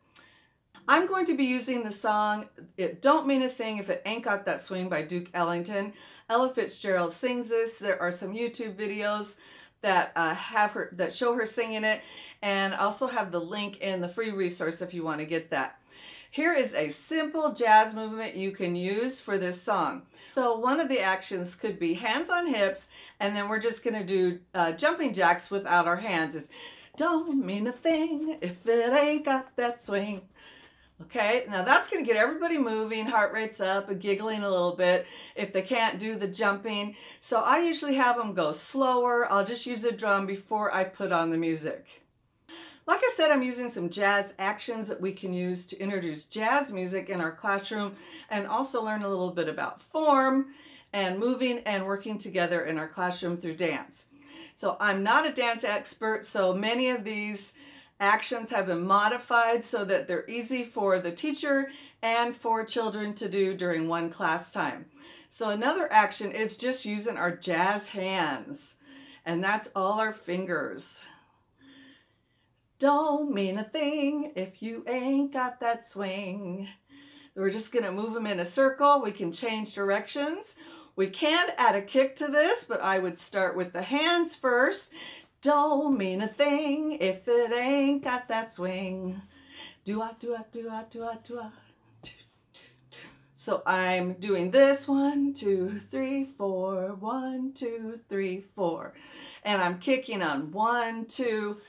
I'm 0.89 1.07
going 1.07 1.27
to 1.27 1.37
be 1.37 1.45
using 1.45 1.83
the 1.83 1.91
song 1.91 2.47
It 2.77 3.01
Don't 3.01 3.27
Mean 3.27 3.43
a 3.43 3.49
Thing 3.49 3.79
If 3.79 3.89
It 3.89 4.03
Ain't 4.05 4.25
Got 4.25 4.45
That 4.45 4.63
Swing 4.63 4.89
by 4.89 5.03
Duke 5.03 5.29
Ellington. 5.35 5.93
Ella 6.29 6.53
Fitzgerald 6.53 7.13
sings 7.13 7.49
this. 7.49 7.79
There 7.79 8.01
are 8.01 8.13
some 8.13 8.35
YouTube 8.35 8.77
videos 8.77 9.37
that 9.83 10.13
uh, 10.17 10.35
have 10.35 10.73
her 10.73 10.91
that 10.93 11.15
show 11.15 11.35
her 11.35 11.47
singing 11.47 11.85
it 11.85 12.03
and 12.43 12.75
also 12.75 13.07
have 13.07 13.31
the 13.31 13.41
link 13.41 13.79
in 13.79 14.01
the 14.01 14.09
free 14.09 14.31
resource 14.31 14.83
if 14.83 14.95
you 14.95 15.05
want 15.05 15.21
to 15.21 15.27
get 15.27 15.51
that. 15.51 15.81
Here 16.31 16.53
is 16.53 16.75
a 16.75 16.89
simple 16.91 17.53
jazz 17.53 17.95
movement 17.95 18.37
you 18.37 18.51
can 18.51 18.77
use 18.77 19.21
for 19.21 19.39
this 19.39 19.61
song. 19.61 20.03
So 20.35 20.59
one 20.59 20.81
of 20.81 20.89
the 20.89 21.01
actions 21.01 21.55
could 21.55 21.79
be 21.79 21.95
hands 21.95 22.29
on 22.29 22.47
hips, 22.47 22.89
and 23.21 23.35
then 23.35 23.49
we're 23.49 23.59
just 23.59 23.83
gonna 23.83 24.05
do 24.05 24.41
uh, 24.55 24.73
jumping 24.73 25.15
jacks 25.15 25.51
without 25.51 25.87
our 25.87 25.97
hands. 25.97 26.37
It's, 26.37 26.49
don't 26.97 27.45
mean 27.45 27.67
a 27.67 27.73
thing 27.73 28.39
if 28.41 28.67
it 28.67 28.93
ain't 28.93 29.25
got 29.25 29.55
that 29.57 29.83
swing. 29.83 30.23
Okay, 31.03 31.45
now 31.51 31.63
that's 31.63 31.91
going 31.91 32.03
to 32.03 32.11
get 32.11 32.19
everybody 32.19 32.57
moving, 32.57 33.05
heart 33.05 33.35
rates 33.35 33.61
up, 33.61 33.99
giggling 34.01 34.43
a 34.43 34.49
little 34.49 34.75
bit 34.75 35.07
if 35.35 35.53
they 35.53 35.61
can't 35.61 35.99
do 35.99 36.19
the 36.19 36.27
jumping. 36.27 36.97
So 37.21 37.43
I 37.43 37.59
usually 37.59 37.97
have 37.97 38.17
them 38.17 38.33
go 38.33 38.53
slower. 38.53 39.31
I'll 39.31 39.45
just 39.45 39.67
use 39.67 39.85
a 39.85 39.93
drum 39.93 40.27
before 40.27 40.75
I 40.75 40.85
put 40.85 41.13
on 41.13 41.31
the 41.31 41.37
music. 41.37 41.85
Like 42.87 43.01
I 43.03 43.11
said, 43.17 43.33
I'm 43.33 43.43
using 43.43 43.69
some 43.69 43.91
jazz 43.91 44.33
actions 44.39 44.87
that 44.87 45.01
we 45.01 45.11
can 45.11 45.33
use 45.33 45.67
to 45.67 45.81
introduce 45.81 46.25
jazz 46.25 46.71
music 46.71 47.09
in 47.11 47.21
our 47.21 47.33
classroom 47.33 47.97
and 48.31 48.47
also 48.47 48.85
learn 48.85 49.03
a 49.03 49.09
little 49.09 49.33
bit 49.33 49.49
about 49.49 49.83
form 49.83 50.55
and 50.93 51.19
moving 51.19 51.59
and 51.67 51.85
working 51.85 52.17
together 52.17 52.65
in 52.65 52.79
our 52.79 52.87
classroom 52.87 53.39
through 53.39 53.57
dance. 53.57 54.07
So 54.55 54.77
I'm 54.79 55.03
not 55.03 55.27
a 55.27 55.33
dance 55.33 55.65
expert, 55.65 56.25
so 56.25 56.55
many 56.55 56.89
of 56.89 57.03
these 57.03 57.55
actions 57.99 58.51
have 58.51 58.67
been 58.67 58.87
modified 58.87 59.65
so 59.65 59.85
that 59.85 60.07
they're 60.07 60.29
easy 60.31 60.63
for 60.63 61.01
the 61.01 61.11
teacher 61.11 61.73
and 62.03 62.37
for 62.37 62.65
children 62.65 63.15
to 63.15 63.29
do 63.29 63.57
during 63.57 63.89
one 63.89 64.11
class 64.11 64.53
time. 64.53 64.87
So 65.29 65.51
another 65.51 65.93
action 65.93 66.31
is 66.31 66.57
just 66.57 66.85
using 66.85 67.17
our 67.17 67.35
jazz 67.35 67.89
hands, 67.89 68.75
and 69.25 69.43
that's 69.43 69.69
all 69.75 69.99
our 69.99 70.13
fingers. 70.13 71.03
Don't 72.79 73.33
mean 73.33 73.59
a 73.59 73.65
thing 73.65 74.33
if 74.37 74.63
you 74.63 74.85
ain't 74.87 75.33
got 75.33 75.61
that 75.61 75.89
swing. 75.89 76.69
We're 77.35 77.51
just 77.51 77.73
gonna 77.73 77.93
move 77.93 78.13
them 78.13 78.27
in 78.27 78.41
a 78.41 78.45
circle. 78.45 79.01
We 79.03 79.13
can 79.13 79.33
change 79.33 79.75
directions. 79.75 80.57
We 80.95 81.09
can 81.09 81.51
add 81.57 81.75
a 81.75 81.83
kick 81.83 82.17
to 82.17 82.29
this, 82.29 82.65
but 82.65 82.81
I 82.83 82.99
would 82.99 83.19
start 83.19 83.57
with 83.57 83.73
the 83.73 83.83
hands 83.83 84.35
first. 84.35 84.93
don't 85.43 85.97
mean 85.97 86.21
a 86.21 86.29
thing 86.29 86.99
if 87.01 87.29
it 87.29 87.53
ain't 87.53 88.03
got 88.05 88.29
that 88.29 88.53
swing. 88.53 89.23
Do 89.85 90.03
I, 90.03 90.13
do 90.19 90.35
I, 90.35 90.45
do 90.51 90.69
I, 90.71 90.85
do 90.91 91.05
I, 91.05 91.17
do 91.23 91.39
I. 91.39 91.51
So 93.39 93.63
I'm 93.67 94.15
doing 94.15 94.51
this 94.51 94.89
one, 94.89 95.35
two, 95.35 95.83
three, 95.91 96.31
four, 96.39 96.97
one, 96.99 97.53
two, 97.55 98.01
three, 98.09 98.47
four. 98.55 98.95
And 99.45 99.61
I'm 99.61 99.79
kicking 99.79 100.23
on 100.23 100.53
one, 100.53 101.05
two, 101.05 101.59
three, 101.59 101.63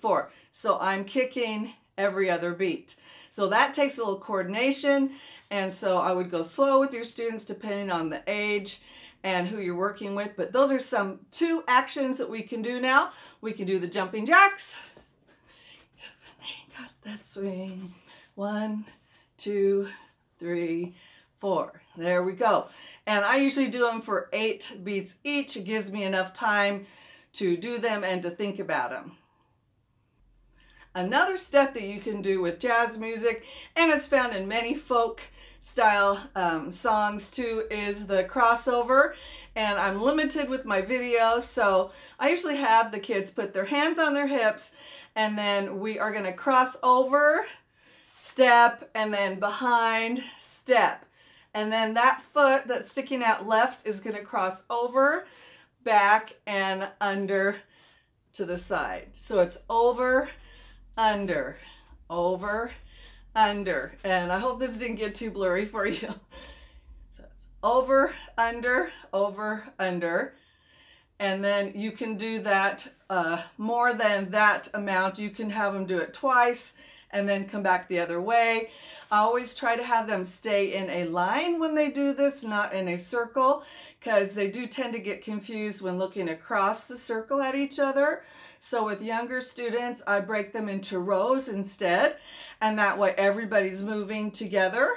four. 0.00 0.30
So 0.50 0.78
I'm 0.78 1.04
kicking 1.04 1.72
every 1.96 2.30
other 2.30 2.52
beat. 2.52 2.96
So 3.30 3.48
that 3.48 3.74
takes 3.74 3.96
a 3.96 4.00
little 4.00 4.20
coordination. 4.20 5.12
And 5.50 5.72
so 5.72 5.98
I 5.98 6.12
would 6.12 6.30
go 6.30 6.42
slow 6.42 6.80
with 6.80 6.92
your 6.92 7.04
students 7.04 7.44
depending 7.44 7.90
on 7.90 8.10
the 8.10 8.22
age 8.26 8.80
and 9.22 9.48
who 9.48 9.60
you're 9.60 9.76
working 9.76 10.14
with. 10.14 10.32
But 10.36 10.52
those 10.52 10.70
are 10.70 10.78
some 10.78 11.20
two 11.30 11.64
actions 11.66 12.18
that 12.18 12.30
we 12.30 12.42
can 12.42 12.62
do 12.62 12.80
now. 12.80 13.12
We 13.40 13.52
can 13.52 13.66
do 13.66 13.78
the 13.78 13.86
jumping 13.86 14.26
jacks. 14.26 14.76
Got 16.76 16.90
that 17.04 17.24
swing. 17.24 17.94
One, 18.34 18.84
two, 19.36 19.88
three, 20.38 20.94
four. 21.40 21.82
There 21.96 22.22
we 22.22 22.32
go. 22.32 22.68
And 23.06 23.24
I 23.24 23.36
usually 23.36 23.68
do 23.68 23.80
them 23.80 24.02
for 24.02 24.28
eight 24.32 24.70
beats 24.84 25.16
each. 25.24 25.56
It 25.56 25.64
gives 25.64 25.90
me 25.90 26.04
enough 26.04 26.32
time 26.32 26.86
to 27.34 27.56
do 27.56 27.78
them 27.78 28.04
and 28.04 28.22
to 28.22 28.30
think 28.30 28.58
about 28.58 28.90
them. 28.90 29.16
Another 30.98 31.36
step 31.36 31.74
that 31.74 31.84
you 31.84 32.00
can 32.00 32.22
do 32.22 32.40
with 32.40 32.58
jazz 32.58 32.98
music, 32.98 33.44
and 33.76 33.92
it's 33.92 34.08
found 34.08 34.34
in 34.34 34.48
many 34.48 34.74
folk 34.74 35.20
style 35.60 36.28
um, 36.34 36.72
songs 36.72 37.30
too, 37.30 37.66
is 37.70 38.08
the 38.08 38.24
crossover. 38.24 39.12
And 39.54 39.78
I'm 39.78 40.02
limited 40.02 40.48
with 40.48 40.64
my 40.64 40.80
video, 40.80 41.38
so 41.38 41.92
I 42.18 42.30
usually 42.30 42.56
have 42.56 42.90
the 42.90 42.98
kids 42.98 43.30
put 43.30 43.54
their 43.54 43.66
hands 43.66 44.00
on 44.00 44.12
their 44.12 44.26
hips, 44.26 44.72
and 45.14 45.38
then 45.38 45.78
we 45.78 46.00
are 46.00 46.10
going 46.10 46.24
to 46.24 46.32
cross 46.32 46.76
over, 46.82 47.46
step, 48.16 48.90
and 48.92 49.14
then 49.14 49.38
behind, 49.38 50.24
step. 50.36 51.04
And 51.54 51.72
then 51.72 51.94
that 51.94 52.24
foot 52.34 52.66
that's 52.66 52.90
sticking 52.90 53.22
out 53.22 53.46
left 53.46 53.86
is 53.86 54.00
going 54.00 54.16
to 54.16 54.24
cross 54.24 54.64
over, 54.68 55.28
back, 55.84 56.34
and 56.44 56.88
under 57.00 57.58
to 58.32 58.44
the 58.44 58.56
side. 58.56 59.10
So 59.12 59.38
it's 59.38 59.58
over, 59.70 60.30
under, 60.98 61.56
over, 62.10 62.72
under. 63.34 63.92
And 64.04 64.30
I 64.32 64.38
hope 64.38 64.58
this 64.58 64.72
didn't 64.72 64.96
get 64.96 65.14
too 65.14 65.30
blurry 65.30 65.64
for 65.64 65.86
you. 65.86 66.12
So 67.16 67.24
it's 67.34 67.46
over, 67.62 68.14
under, 68.36 68.90
over, 69.12 69.64
under. 69.78 70.34
And 71.18 71.42
then 71.42 71.72
you 71.74 71.90
can 71.90 72.16
do 72.16 72.40
that 72.42 72.86
uh, 73.10 73.42
more 73.56 73.92
than 73.92 74.30
that 74.30 74.68
amount. 74.74 75.18
You 75.18 75.30
can 75.30 75.50
have 75.50 75.72
them 75.72 75.84
do 75.84 75.98
it 75.98 76.14
twice 76.14 76.74
and 77.10 77.28
then 77.28 77.48
come 77.48 77.62
back 77.62 77.88
the 77.88 77.98
other 77.98 78.20
way. 78.20 78.70
I 79.10 79.18
always 79.18 79.54
try 79.54 79.74
to 79.74 79.82
have 79.82 80.06
them 80.06 80.24
stay 80.24 80.74
in 80.74 80.90
a 80.90 81.04
line 81.06 81.58
when 81.58 81.74
they 81.74 81.90
do 81.90 82.12
this, 82.12 82.44
not 82.44 82.74
in 82.74 82.88
a 82.88 82.98
circle, 82.98 83.64
because 83.98 84.34
they 84.34 84.48
do 84.48 84.66
tend 84.66 84.92
to 84.92 84.98
get 84.98 85.24
confused 85.24 85.80
when 85.80 85.98
looking 85.98 86.28
across 86.28 86.84
the 86.84 86.96
circle 86.96 87.40
at 87.40 87.54
each 87.54 87.78
other. 87.78 88.22
So 88.58 88.84
with 88.86 89.00
younger 89.00 89.40
students, 89.40 90.02
I 90.06 90.20
break 90.20 90.52
them 90.52 90.68
into 90.68 90.98
rows 90.98 91.48
instead, 91.48 92.16
and 92.60 92.78
that 92.78 92.98
way 92.98 93.14
everybody's 93.16 93.82
moving 93.82 94.30
together. 94.30 94.96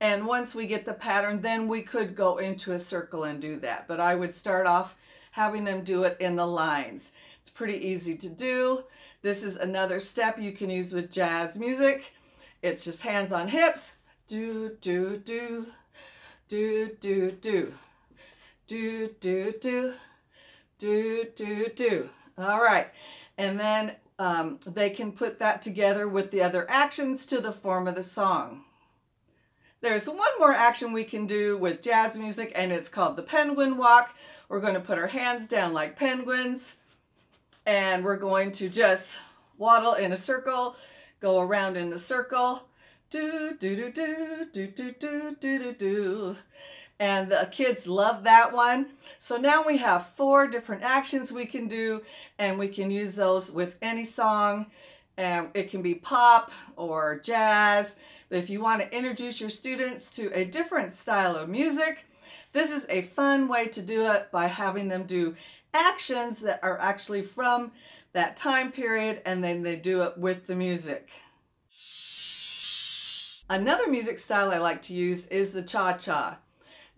And 0.00 0.26
once 0.26 0.54
we 0.54 0.66
get 0.66 0.84
the 0.86 0.94
pattern, 0.94 1.42
then 1.42 1.68
we 1.68 1.82
could 1.82 2.16
go 2.16 2.38
into 2.38 2.72
a 2.72 2.78
circle 2.78 3.24
and 3.24 3.40
do 3.40 3.58
that. 3.60 3.86
But 3.86 4.00
I 4.00 4.14
would 4.14 4.34
start 4.34 4.66
off 4.66 4.94
having 5.32 5.64
them 5.64 5.84
do 5.84 6.04
it 6.04 6.16
in 6.20 6.36
the 6.36 6.46
lines. 6.46 7.12
It's 7.40 7.50
pretty 7.50 7.76
easy 7.76 8.16
to 8.16 8.28
do. 8.28 8.84
This 9.22 9.44
is 9.44 9.56
another 9.56 10.00
step 10.00 10.38
you 10.38 10.52
can 10.52 10.70
use 10.70 10.92
with 10.92 11.10
jazz 11.10 11.58
music. 11.58 12.12
It's 12.62 12.84
just 12.84 13.02
hands 13.02 13.32
on 13.32 13.48
hips. 13.48 13.92
Do, 14.26 14.76
do, 14.80 15.18
do, 15.18 15.66
do, 16.48 16.90
do, 17.00 17.30
do, 17.30 17.30
do, 17.40 19.12
do, 19.20 19.52
do, 19.60 19.94
do, 20.78 21.26
do, 21.34 21.68
do. 21.74 22.08
All 22.40 22.60
right. 22.60 22.88
And 23.38 23.58
then 23.58 23.92
um, 24.18 24.58
they 24.66 24.90
can 24.90 25.12
put 25.12 25.38
that 25.38 25.62
together 25.62 26.08
with 26.08 26.30
the 26.30 26.42
other 26.42 26.68
actions 26.70 27.26
to 27.26 27.40
the 27.40 27.52
form 27.52 27.88
of 27.88 27.94
the 27.94 28.02
song. 28.02 28.64
There's 29.80 30.06
one 30.06 30.38
more 30.38 30.52
action 30.52 30.92
we 30.92 31.04
can 31.04 31.26
do 31.26 31.56
with 31.56 31.82
jazz 31.82 32.18
music, 32.18 32.52
and 32.54 32.70
it's 32.70 32.90
called 32.90 33.16
the 33.16 33.22
penguin 33.22 33.78
walk. 33.78 34.14
We're 34.48 34.60
going 34.60 34.74
to 34.74 34.80
put 34.80 34.98
our 34.98 35.06
hands 35.06 35.48
down 35.48 35.72
like 35.72 35.96
penguins, 35.96 36.74
and 37.64 38.04
we're 38.04 38.18
going 38.18 38.52
to 38.52 38.68
just 38.68 39.16
waddle 39.56 39.94
in 39.94 40.12
a 40.12 40.18
circle 40.18 40.76
go 41.20 41.40
around 41.40 41.76
in 41.76 41.92
a 41.92 41.98
circle. 41.98 42.62
Do, 43.10 43.56
do, 43.58 43.76
do, 43.76 43.92
do, 43.92 44.46
do, 44.52 44.66
do, 44.66 44.92
do, 44.92 45.36
do, 45.38 45.58
do, 45.58 45.72
do. 45.72 46.36
And 47.00 47.32
the 47.32 47.48
kids 47.50 47.88
love 47.88 48.24
that 48.24 48.52
one. 48.52 48.90
So 49.18 49.38
now 49.38 49.64
we 49.66 49.78
have 49.78 50.08
four 50.16 50.46
different 50.46 50.82
actions 50.82 51.32
we 51.32 51.46
can 51.46 51.66
do, 51.66 52.02
and 52.38 52.58
we 52.58 52.68
can 52.68 52.90
use 52.90 53.14
those 53.14 53.50
with 53.50 53.74
any 53.80 54.04
song. 54.04 54.66
And 55.16 55.48
it 55.54 55.70
can 55.70 55.80
be 55.80 55.94
pop 55.94 56.52
or 56.76 57.18
jazz. 57.18 57.96
If 58.28 58.48
you 58.50 58.60
want 58.60 58.82
to 58.82 58.96
introduce 58.96 59.40
your 59.40 59.50
students 59.50 60.10
to 60.12 60.30
a 60.38 60.44
different 60.44 60.92
style 60.92 61.36
of 61.36 61.48
music, 61.48 62.04
this 62.52 62.70
is 62.70 62.84
a 62.88 63.02
fun 63.02 63.48
way 63.48 63.66
to 63.68 63.80
do 63.80 64.10
it 64.12 64.30
by 64.30 64.46
having 64.46 64.88
them 64.88 65.04
do 65.04 65.36
actions 65.72 66.40
that 66.40 66.60
are 66.62 66.78
actually 66.78 67.22
from 67.22 67.72
that 68.12 68.36
time 68.36 68.72
period 68.72 69.22
and 69.24 69.42
then 69.42 69.62
they 69.62 69.76
do 69.76 70.02
it 70.02 70.18
with 70.18 70.46
the 70.46 70.54
music. 70.54 71.08
Another 73.48 73.88
music 73.88 74.18
style 74.18 74.50
I 74.50 74.58
like 74.58 74.82
to 74.82 74.94
use 74.94 75.26
is 75.26 75.52
the 75.52 75.62
cha-cha. 75.62 76.38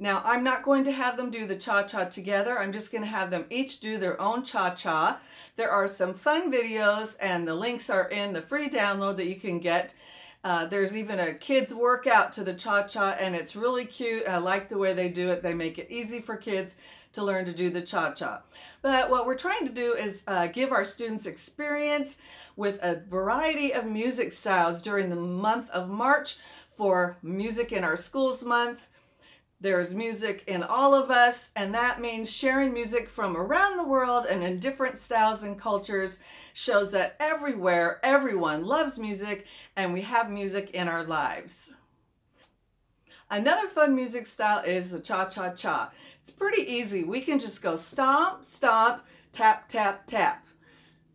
Now 0.02 0.20
I'm 0.24 0.42
not 0.42 0.64
going 0.64 0.82
to 0.84 0.90
have 0.90 1.16
them 1.16 1.30
do 1.30 1.46
the 1.46 1.54
cha-cha 1.54 2.06
together. 2.06 2.58
I'm 2.58 2.72
just 2.72 2.90
going 2.90 3.04
to 3.04 3.08
have 3.08 3.30
them 3.30 3.44
each 3.50 3.78
do 3.78 3.98
their 3.98 4.20
own 4.20 4.44
cha-cha. 4.44 5.20
There 5.54 5.70
are 5.70 5.86
some 5.86 6.12
fun 6.12 6.50
videos 6.50 7.16
and 7.20 7.46
the 7.46 7.54
links 7.54 7.88
are 7.88 8.08
in 8.08 8.32
the 8.32 8.42
free 8.42 8.68
download 8.68 9.16
that 9.18 9.28
you 9.28 9.36
can 9.36 9.60
get. 9.60 9.94
Uh, 10.42 10.66
there's 10.66 10.96
even 10.96 11.20
a 11.20 11.34
kids 11.34 11.72
workout 11.72 12.32
to 12.32 12.42
the 12.42 12.52
cha-cha 12.52 13.10
and 13.10 13.36
it's 13.36 13.54
really 13.54 13.84
cute. 13.84 14.26
I 14.26 14.38
like 14.38 14.68
the 14.68 14.76
way 14.76 14.92
they 14.92 15.08
do 15.08 15.30
it. 15.30 15.40
They 15.40 15.54
make 15.54 15.78
it 15.78 15.86
easy 15.88 16.18
for 16.18 16.36
kids 16.36 16.74
to 17.12 17.22
learn 17.22 17.44
to 17.44 17.52
do 17.52 17.70
the 17.70 17.82
cha-cha. 17.82 18.42
But 18.82 19.08
what 19.08 19.24
we're 19.24 19.36
trying 19.36 19.68
to 19.68 19.72
do 19.72 19.94
is 19.94 20.24
uh, 20.26 20.48
give 20.48 20.72
our 20.72 20.84
students 20.84 21.26
experience 21.26 22.16
with 22.56 22.80
a 22.82 23.02
variety 23.08 23.72
of 23.72 23.84
music 23.84 24.32
styles 24.32 24.82
during 24.82 25.10
the 25.10 25.14
month 25.14 25.70
of 25.70 25.88
March 25.88 26.38
for 26.76 27.18
Music 27.22 27.70
in 27.70 27.84
Our 27.84 27.96
Schools 27.96 28.42
Month. 28.42 28.80
There's 29.62 29.94
music 29.94 30.42
in 30.48 30.64
all 30.64 30.92
of 30.92 31.08
us, 31.12 31.50
and 31.54 31.72
that 31.72 32.00
means 32.00 32.28
sharing 32.28 32.72
music 32.72 33.08
from 33.08 33.36
around 33.36 33.76
the 33.76 33.84
world 33.84 34.26
and 34.26 34.42
in 34.42 34.58
different 34.58 34.98
styles 34.98 35.44
and 35.44 35.56
cultures 35.56 36.18
shows 36.52 36.90
that 36.90 37.14
everywhere, 37.20 38.00
everyone 38.02 38.64
loves 38.64 38.98
music, 38.98 39.46
and 39.76 39.92
we 39.92 40.02
have 40.02 40.28
music 40.28 40.70
in 40.70 40.88
our 40.88 41.04
lives. 41.04 41.70
Another 43.30 43.68
fun 43.68 43.94
music 43.94 44.26
style 44.26 44.64
is 44.64 44.90
the 44.90 44.98
cha-cha-cha. 44.98 45.92
It's 46.20 46.32
pretty 46.32 46.62
easy. 46.62 47.04
We 47.04 47.20
can 47.20 47.38
just 47.38 47.62
go 47.62 47.76
stomp, 47.76 48.44
stomp, 48.44 49.04
tap, 49.32 49.68
tap, 49.68 50.08
tap. 50.08 50.44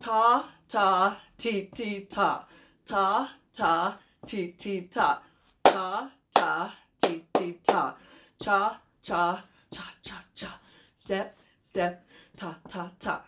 Ta, 0.00 0.48
ta, 0.70 1.18
ti, 1.36 1.68
ti, 1.74 2.06
ta. 2.08 2.46
Ta, 2.86 3.30
ta, 3.52 3.98
ti, 4.26 4.54
ti, 4.56 4.88
ta. 4.90 5.20
Ta, 5.64 6.12
ta, 6.34 6.72
ti, 7.02 7.26
ti, 7.34 7.58
ta. 7.62 7.94
Cha, 8.40 8.80
cha, 9.02 9.44
cha, 9.72 9.94
cha, 10.02 10.24
cha. 10.34 10.60
Step, 10.96 11.36
step, 11.64 12.04
ta, 12.36 12.56
ta, 12.68 12.92
ta. 13.00 13.22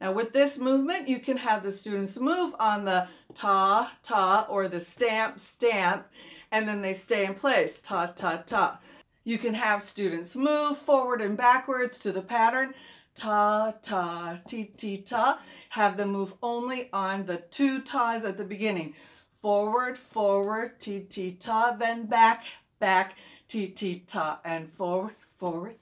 Now 0.00 0.12
with 0.12 0.32
this 0.32 0.58
movement, 0.58 1.08
you 1.08 1.18
can 1.18 1.38
have 1.38 1.62
the 1.62 1.70
students 1.70 2.20
move 2.20 2.54
on 2.60 2.84
the 2.84 3.08
ta, 3.34 3.92
ta, 4.02 4.46
or 4.50 4.68
the 4.68 4.78
stamp, 4.78 5.40
stamp, 5.40 6.06
and 6.52 6.68
then 6.68 6.82
they 6.82 6.92
stay 6.92 7.24
in 7.24 7.34
place, 7.34 7.80
ta, 7.80 8.06
ta, 8.06 8.42
ta. 8.44 8.78
You 9.24 9.38
can 9.38 9.54
have 9.54 9.82
students 9.82 10.36
move 10.36 10.78
forward 10.78 11.20
and 11.20 11.36
backwards 11.36 11.98
to 12.00 12.12
the 12.12 12.22
pattern, 12.22 12.74
ta, 13.14 13.74
ta, 13.82 14.40
ti, 14.46 14.72
ti, 14.76 14.98
ta. 14.98 15.40
Have 15.70 15.96
them 15.96 16.10
move 16.10 16.34
only 16.42 16.90
on 16.92 17.26
the 17.26 17.38
two 17.50 17.80
tas 17.80 18.24
at 18.24 18.36
the 18.36 18.44
beginning. 18.44 18.94
Forward, 19.40 19.98
forward, 19.98 20.78
ti, 20.78 21.00
ti, 21.00 21.32
ta, 21.32 21.74
then 21.78 22.06
back, 22.06 22.44
back, 22.78 23.16
ti, 23.48 23.66
ti, 23.68 24.04
ta, 24.06 24.40
and 24.44 24.70
forward, 24.72 25.14
forward, 25.38 25.76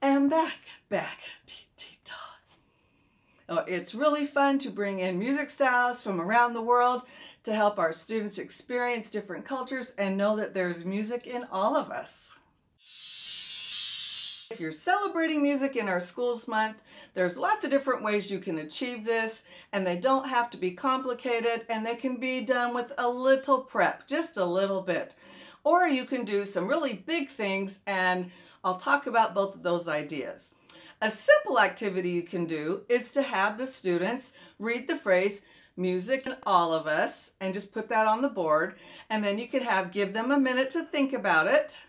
and 0.00 0.30
back, 0.30 0.58
back, 0.88 1.18
ti, 1.46 1.66
ti, 1.76 1.98
ta. 2.04 2.14
Oh, 3.48 3.64
it's 3.66 3.94
really 3.94 4.24
fun 4.24 4.60
to 4.60 4.70
bring 4.70 5.00
in 5.00 5.18
music 5.18 5.50
styles 5.50 6.00
from 6.00 6.20
around 6.20 6.54
the 6.54 6.62
world 6.62 7.02
to 7.42 7.54
help 7.54 7.78
our 7.78 7.92
students 7.92 8.38
experience 8.38 9.10
different 9.10 9.44
cultures 9.44 9.92
and 9.98 10.16
know 10.16 10.36
that 10.36 10.54
there's 10.54 10.84
music 10.84 11.26
in 11.26 11.44
all 11.50 11.76
of 11.76 11.90
us. 11.90 12.36
If 14.50 14.60
you're 14.60 14.72
celebrating 14.72 15.42
music 15.42 15.74
in 15.74 15.88
our 15.88 16.00
schools 16.00 16.46
month, 16.46 16.76
there's 17.14 17.36
lots 17.36 17.64
of 17.64 17.70
different 17.70 18.04
ways 18.04 18.30
you 18.30 18.38
can 18.38 18.58
achieve 18.58 19.04
this 19.04 19.44
and 19.72 19.84
they 19.84 19.96
don't 19.96 20.28
have 20.28 20.50
to 20.50 20.56
be 20.56 20.70
complicated 20.70 21.66
and 21.68 21.84
they 21.84 21.96
can 21.96 22.16
be 22.16 22.42
done 22.42 22.74
with 22.74 22.92
a 22.96 23.08
little 23.08 23.60
prep, 23.60 24.06
just 24.06 24.36
a 24.36 24.44
little 24.44 24.80
bit. 24.80 25.16
Or 25.64 25.88
you 25.88 26.04
can 26.04 26.24
do 26.24 26.44
some 26.44 26.68
really 26.68 26.92
big 26.92 27.30
things 27.30 27.80
and 27.86 28.30
I'll 28.62 28.76
talk 28.76 29.06
about 29.06 29.34
both 29.34 29.54
of 29.54 29.62
those 29.62 29.88
ideas. 29.88 30.54
A 31.00 31.10
simple 31.10 31.58
activity 31.58 32.10
you 32.10 32.22
can 32.22 32.46
do 32.46 32.82
is 32.88 33.10
to 33.12 33.22
have 33.22 33.58
the 33.58 33.66
students 33.66 34.32
read 34.58 34.86
the 34.86 34.96
phrase 34.96 35.42
music 35.76 36.24
and 36.26 36.36
all 36.44 36.72
of 36.72 36.86
us 36.86 37.32
and 37.40 37.52
just 37.52 37.72
put 37.72 37.88
that 37.88 38.06
on 38.06 38.22
the 38.22 38.28
board 38.28 38.76
and 39.10 39.24
then 39.24 39.38
you 39.38 39.48
can 39.48 39.62
have 39.62 39.90
give 39.90 40.12
them 40.12 40.30
a 40.30 40.38
minute 40.38 40.70
to 40.70 40.84
think 40.84 41.12
about 41.12 41.46
it 41.46 41.80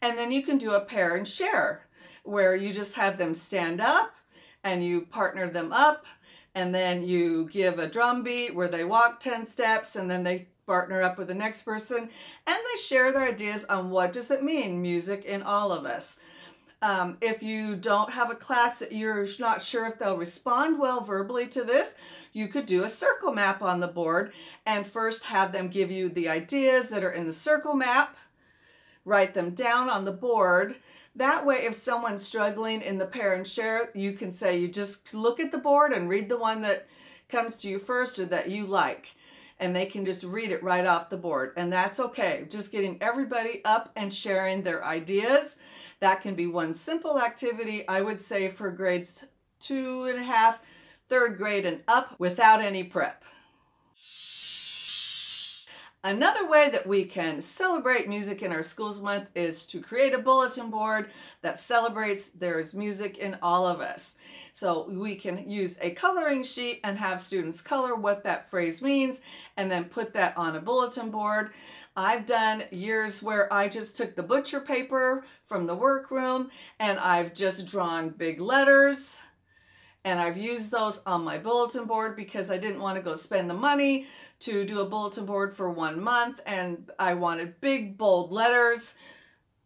and 0.00 0.16
then 0.16 0.30
you 0.30 0.42
can 0.42 0.56
do 0.56 0.72
a 0.72 0.84
pair 0.84 1.16
and 1.16 1.26
share 1.26 1.86
where 2.22 2.54
you 2.54 2.72
just 2.72 2.94
have 2.94 3.18
them 3.18 3.34
stand 3.34 3.80
up 3.80 4.14
and 4.62 4.84
you 4.84 5.00
partner 5.00 5.50
them 5.50 5.72
up 5.72 6.06
and 6.54 6.74
then 6.74 7.02
you 7.02 7.48
give 7.52 7.78
a 7.78 7.88
drum 7.88 8.22
beat 8.22 8.54
where 8.54 8.68
they 8.68 8.84
walk 8.84 9.18
10 9.18 9.46
steps 9.46 9.96
and 9.96 10.08
then 10.08 10.22
they 10.22 10.46
partner 10.66 11.02
up 11.02 11.18
with 11.18 11.28
the 11.28 11.34
next 11.34 11.62
person 11.62 12.08
and 12.46 12.56
they 12.56 12.80
share 12.80 13.12
their 13.12 13.28
ideas 13.28 13.64
on 13.64 13.90
what 13.90 14.12
does 14.12 14.30
it 14.30 14.42
mean 14.42 14.82
music 14.82 15.24
in 15.24 15.42
all 15.42 15.72
of 15.72 15.84
us 15.84 16.18
um, 16.80 17.16
if 17.20 17.44
you 17.44 17.76
don't 17.76 18.12
have 18.12 18.30
a 18.30 18.34
class 18.34 18.80
that 18.80 18.90
you're 18.90 19.28
not 19.38 19.62
sure 19.62 19.86
if 19.86 20.00
they'll 20.00 20.16
respond 20.16 20.80
well 20.80 21.00
verbally 21.00 21.46
to 21.46 21.62
this, 21.62 21.94
you 22.32 22.48
could 22.48 22.66
do 22.66 22.82
a 22.82 22.88
circle 22.88 23.32
map 23.32 23.62
on 23.62 23.78
the 23.78 23.86
board 23.86 24.32
and 24.66 24.84
first 24.84 25.22
have 25.22 25.52
them 25.52 25.68
give 25.68 25.92
you 25.92 26.08
the 26.08 26.28
ideas 26.28 26.88
that 26.88 27.04
are 27.04 27.12
in 27.12 27.24
the 27.24 27.32
circle 27.32 27.74
map 27.74 28.16
write 29.04 29.34
them 29.34 29.50
down 29.50 29.88
on 29.88 30.04
the 30.04 30.12
board. 30.12 30.76
That 31.14 31.44
way, 31.44 31.66
if 31.66 31.74
someone's 31.74 32.24
struggling 32.24 32.80
in 32.80 32.98
the 32.98 33.06
pair 33.06 33.34
and 33.34 33.46
share, 33.46 33.90
you 33.94 34.12
can 34.12 34.32
say 34.32 34.58
you 34.58 34.68
just 34.68 35.12
look 35.12 35.40
at 35.40 35.52
the 35.52 35.58
board 35.58 35.92
and 35.92 36.08
read 36.08 36.28
the 36.28 36.38
one 36.38 36.62
that 36.62 36.86
comes 37.28 37.56
to 37.56 37.68
you 37.68 37.78
first 37.78 38.18
or 38.18 38.26
that 38.26 38.50
you 38.50 38.66
like. 38.66 39.14
And 39.62 39.74
they 39.74 39.86
can 39.86 40.04
just 40.04 40.24
read 40.24 40.50
it 40.50 40.62
right 40.62 40.84
off 40.84 41.08
the 41.08 41.16
board. 41.16 41.52
And 41.56 41.72
that's 41.72 42.00
okay. 42.00 42.46
Just 42.50 42.72
getting 42.72 42.98
everybody 43.00 43.62
up 43.64 43.92
and 43.94 44.12
sharing 44.12 44.62
their 44.62 44.84
ideas. 44.84 45.56
That 46.00 46.20
can 46.20 46.34
be 46.34 46.48
one 46.48 46.74
simple 46.74 47.18
activity, 47.18 47.86
I 47.86 48.02
would 48.02 48.18
say, 48.18 48.50
for 48.50 48.72
grades 48.72 49.24
two 49.60 50.06
and 50.06 50.18
a 50.18 50.24
half, 50.24 50.58
third 51.08 51.38
grade, 51.38 51.64
and 51.64 51.82
up 51.86 52.16
without 52.18 52.60
any 52.60 52.82
prep. 52.82 53.24
Another 56.04 56.48
way 56.48 56.68
that 56.68 56.84
we 56.84 57.04
can 57.04 57.40
celebrate 57.40 58.08
music 58.08 58.42
in 58.42 58.50
our 58.50 58.64
schools 58.64 59.00
month 59.00 59.28
is 59.36 59.68
to 59.68 59.80
create 59.80 60.12
a 60.12 60.18
bulletin 60.18 60.68
board 60.68 61.10
that 61.42 61.60
celebrates 61.60 62.26
there 62.30 62.58
is 62.58 62.74
music 62.74 63.18
in 63.18 63.38
all 63.40 63.68
of 63.68 63.80
us. 63.80 64.16
So 64.52 64.88
we 64.90 65.14
can 65.14 65.48
use 65.48 65.78
a 65.80 65.92
coloring 65.92 66.42
sheet 66.42 66.80
and 66.82 66.98
have 66.98 67.22
students 67.22 67.60
color 67.60 67.94
what 67.94 68.24
that 68.24 68.50
phrase 68.50 68.82
means 68.82 69.20
and 69.56 69.70
then 69.70 69.84
put 69.84 70.12
that 70.14 70.36
on 70.36 70.56
a 70.56 70.60
bulletin 70.60 71.12
board. 71.12 71.52
I've 71.96 72.26
done 72.26 72.64
years 72.72 73.22
where 73.22 73.52
I 73.52 73.68
just 73.68 73.96
took 73.96 74.16
the 74.16 74.24
butcher 74.24 74.60
paper 74.60 75.24
from 75.46 75.68
the 75.68 75.76
workroom 75.76 76.50
and 76.80 76.98
I've 76.98 77.32
just 77.32 77.64
drawn 77.64 78.08
big 78.10 78.40
letters 78.40 79.22
and 80.04 80.18
I've 80.18 80.36
used 80.36 80.70
those 80.70 81.00
on 81.06 81.22
my 81.22 81.38
bulletin 81.38 81.84
board 81.84 82.16
because 82.16 82.50
I 82.50 82.58
didn't 82.58 82.80
want 82.80 82.96
to 82.96 83.02
go 83.02 83.14
spend 83.14 83.48
the 83.48 83.54
money 83.54 84.06
to 84.40 84.64
do 84.64 84.80
a 84.80 84.84
bulletin 84.84 85.26
board 85.26 85.54
for 85.56 85.70
one 85.70 86.00
month 86.00 86.40
and 86.46 86.90
I 86.98 87.14
wanted 87.14 87.60
big 87.60 87.96
bold 87.96 88.32
letters 88.32 88.94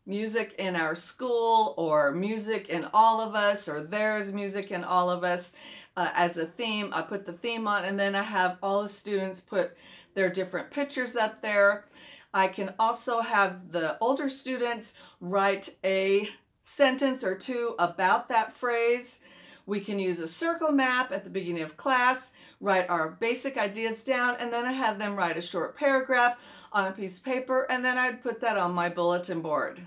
music 0.07 0.55
in 0.59 0.77
our 0.77 0.94
school 0.94 1.75
or 1.77 2.12
music 2.12 2.68
in 2.68 2.87
all 2.92 3.20
of 3.20 3.35
us 3.35 3.68
or 3.68 3.83
there's 3.83 4.33
music 4.33 4.70
in 4.70 4.85
all 4.85 5.11
of 5.11 5.25
us 5.25 5.53
uh, 5.96 6.11
as 6.14 6.37
a 6.37 6.46
theme. 6.46 6.90
I 6.92 7.03
put 7.03 7.27
the 7.27 7.33
theme 7.33 7.66
on 7.66 7.85
and 7.85 7.99
then 7.99 8.14
I 8.14 8.22
have 8.22 8.59
all 8.62 8.83
the 8.83 8.88
students 8.88 9.40
put 9.40 9.77
their 10.14 10.31
different 10.31 10.70
pictures 10.70 11.16
up 11.16 11.42
there. 11.42 11.87
I 12.33 12.49
can 12.49 12.75
also 12.79 13.20
have 13.20 13.72
the 13.72 13.99
older 13.99 14.29
students 14.29 14.94
write 15.20 15.75
a 15.83 16.29
sentence 16.62 17.25
or 17.25 17.37
two 17.37 17.75
about 17.79 18.29
that 18.29 18.57
phrase 18.57 19.20
we 19.66 19.81
can 19.81 19.98
use 19.98 20.20
a 20.20 20.29
circle 20.29 20.70
map 20.70 21.12
at 21.12 21.24
the 21.24 21.31
beginning 21.31 21.62
of 21.62 21.76
class, 21.76 22.33
write 22.61 22.88
our 22.88 23.11
basic 23.11 23.59
ideas 23.59 24.02
down, 24.02 24.37
and 24.38 24.52
then 24.52 24.64
I 24.64 24.72
have 24.72 24.98
them 24.98 25.16
write 25.16 25.37
a 25.37 25.42
short 25.42 25.76
paragraph 25.76 26.38
on 26.72 26.87
a 26.87 26.92
piece 26.92 27.18
of 27.18 27.24
paper, 27.24 27.64
and 27.64 27.85
then 27.85 27.98
I'd 27.98 28.22
put 28.22 28.40
that 28.40 28.57
on 28.57 28.72
my 28.72 28.88
bulletin 28.88 29.42
board. 29.42 29.81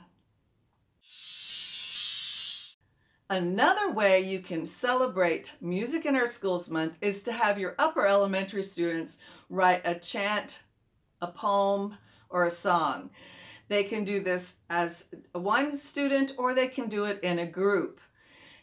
Another 3.31 3.91
way 3.91 4.21
you 4.21 4.39
can 4.39 4.65
celebrate 4.65 5.53
Music 5.61 6.05
in 6.05 6.15
Our 6.15 6.27
Schools 6.27 6.67
Month 6.67 6.95
is 6.99 7.21
to 7.23 7.31
have 7.31 7.59
your 7.59 7.75
upper 7.77 8.07
elementary 8.07 8.63
students 8.63 9.17
write 9.49 9.83
a 9.85 9.93
chant, 9.95 10.61
a 11.21 11.27
poem, 11.27 11.95
or 12.29 12.45
a 12.45 12.51
song. 12.51 13.11
They 13.67 13.83
can 13.83 14.03
do 14.03 14.19
this 14.19 14.55
as 14.67 15.05
one 15.31 15.77
student 15.77 16.33
or 16.39 16.55
they 16.55 16.67
can 16.67 16.89
do 16.89 17.05
it 17.05 17.21
in 17.21 17.37
a 17.37 17.45
group. 17.45 18.01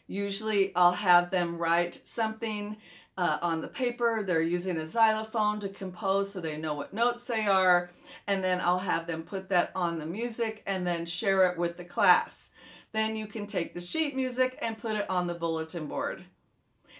Usually 0.07 0.73
I'll 0.75 0.93
have 0.93 1.29
them 1.29 1.57
write 1.57 2.01
something 2.05 2.77
uh, 3.17 3.39
on 3.41 3.61
the 3.61 3.67
paper. 3.67 4.23
They're 4.25 4.41
using 4.41 4.77
a 4.77 4.85
xylophone 4.85 5.59
to 5.59 5.69
compose 5.69 6.31
so 6.31 6.39
they 6.39 6.57
know 6.57 6.75
what 6.75 6.93
notes 6.93 7.25
they 7.25 7.45
are. 7.45 7.91
And 8.27 8.43
then 8.43 8.61
I'll 8.61 8.79
have 8.79 9.07
them 9.07 9.23
put 9.23 9.49
that 9.49 9.71
on 9.75 9.99
the 9.99 10.05
music 10.05 10.63
and 10.65 10.85
then 10.85 11.05
share 11.05 11.49
it 11.49 11.57
with 11.57 11.77
the 11.77 11.83
class. 11.83 12.51
Then 12.93 13.15
you 13.15 13.27
can 13.27 13.47
take 13.47 13.73
the 13.73 13.81
sheet 13.81 14.15
music 14.15 14.57
and 14.61 14.77
put 14.77 14.95
it 14.95 15.09
on 15.09 15.27
the 15.27 15.33
bulletin 15.33 15.87
board. 15.87 16.23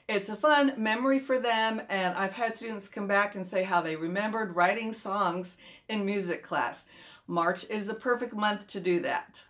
It's 0.08 0.30
a 0.30 0.36
fun 0.36 0.74
memory 0.78 1.20
for 1.20 1.40
them 1.40 1.82
and 1.90 2.16
I've 2.16 2.34
had 2.34 2.56
students 2.56 2.88
come 2.88 3.08
back 3.08 3.36
and 3.36 3.46
say 3.46 3.64
how 3.64 3.82
they 3.82 3.96
remembered 3.96 4.56
writing 4.56 4.94
songs 4.94 5.58
in 5.88 6.06
music 6.06 6.44
class. 6.44 6.88
March 7.28 7.66
is 7.70 7.88
the 7.88 7.94
perfect 7.94 8.34
month 8.34 8.68
to 8.68 8.80
do 8.80 9.02
that. 9.02 9.44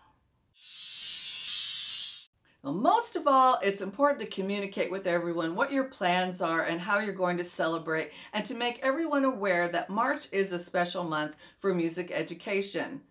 Well, 2.63 2.74
most 2.74 3.15
of 3.15 3.28
all, 3.28 3.60
it's 3.62 3.82
important 3.82 4.20
to 4.20 4.36
communicate 4.36 4.89
with 4.89 5.06
everyone 5.06 5.56
what 5.56 5.72
your 5.72 5.86
plans 5.86 6.41
are 6.41 6.63
and 6.63 6.82
how 6.82 7.00
you're 7.00 7.13
going 7.13 7.38
to 7.38 7.43
celebrate 7.43 8.12
and 8.34 8.46
to 8.46 8.56
make 8.56 8.80
everyone 8.82 9.26
aware 9.26 9.70
that 9.70 9.91
March 9.91 10.28
is 10.32 10.52
a 10.52 10.60
special 10.60 11.04
month 11.04 11.36
for 11.60 11.74
music 11.74 12.12
education. 12.12 13.02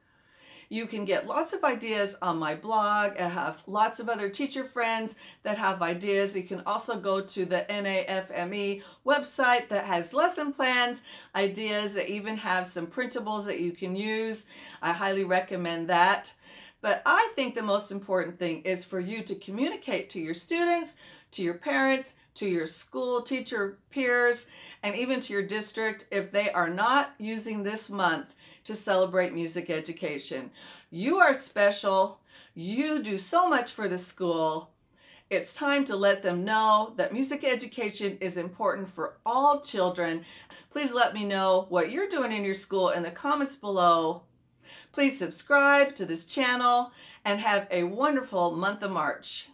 You 0.68 0.86
can 0.88 1.04
get 1.04 1.28
lots 1.28 1.52
of 1.52 1.62
ideas 1.62 2.16
on 2.20 2.38
my 2.38 2.56
blog. 2.56 3.16
I 3.18 3.28
have 3.28 3.62
lots 3.68 4.00
of 4.00 4.08
other 4.08 4.28
teacher 4.28 4.64
friends 4.64 5.14
that 5.44 5.58
have 5.58 5.80
ideas. 5.80 6.34
You 6.34 6.42
can 6.42 6.62
also 6.66 6.98
go 6.98 7.20
to 7.20 7.44
the 7.44 7.64
NAfME 7.70 8.82
website 9.06 9.68
that 9.68 9.84
has 9.84 10.12
lesson 10.12 10.52
plans, 10.52 11.02
ideas 11.36 11.94
that 11.94 12.10
even 12.10 12.36
have 12.38 12.66
some 12.66 12.88
printables 12.88 13.46
that 13.46 13.60
you 13.60 13.70
can 13.70 13.94
use. 13.94 14.46
I 14.82 14.92
highly 14.92 15.22
recommend 15.22 15.88
that. 15.88 16.32
But 16.80 17.02
I 17.04 17.32
think 17.34 17.54
the 17.54 17.62
most 17.62 17.90
important 17.90 18.38
thing 18.38 18.62
is 18.62 18.84
for 18.84 19.00
you 19.00 19.22
to 19.24 19.34
communicate 19.34 20.10
to 20.10 20.20
your 20.20 20.34
students, 20.34 20.96
to 21.32 21.42
your 21.42 21.54
parents, 21.54 22.14
to 22.34 22.46
your 22.46 22.66
school 22.66 23.22
teacher 23.22 23.78
peers, 23.90 24.46
and 24.82 24.94
even 24.94 25.20
to 25.20 25.32
your 25.32 25.46
district 25.46 26.06
if 26.10 26.30
they 26.30 26.50
are 26.50 26.68
not 26.68 27.14
using 27.18 27.62
this 27.62 27.90
month 27.90 28.26
to 28.64 28.74
celebrate 28.74 29.32
music 29.32 29.70
education. 29.70 30.50
You 30.90 31.18
are 31.18 31.34
special. 31.34 32.20
You 32.54 33.02
do 33.02 33.16
so 33.18 33.48
much 33.48 33.72
for 33.72 33.88
the 33.88 33.98
school. 33.98 34.70
It's 35.28 35.52
time 35.52 35.84
to 35.86 35.96
let 35.96 36.22
them 36.22 36.44
know 36.44 36.92
that 36.96 37.12
music 37.12 37.42
education 37.42 38.16
is 38.20 38.36
important 38.36 38.88
for 38.88 39.16
all 39.26 39.60
children. 39.60 40.24
Please 40.70 40.92
let 40.92 41.14
me 41.14 41.24
know 41.24 41.66
what 41.68 41.90
you're 41.90 42.08
doing 42.08 42.32
in 42.32 42.44
your 42.44 42.54
school 42.54 42.90
in 42.90 43.02
the 43.02 43.10
comments 43.10 43.56
below. 43.56 44.22
Please 44.96 45.18
subscribe 45.18 45.94
to 45.96 46.06
this 46.06 46.24
channel 46.24 46.90
and 47.22 47.38
have 47.38 47.68
a 47.70 47.82
wonderful 47.82 48.52
month 48.52 48.82
of 48.82 48.90
March. 48.90 49.48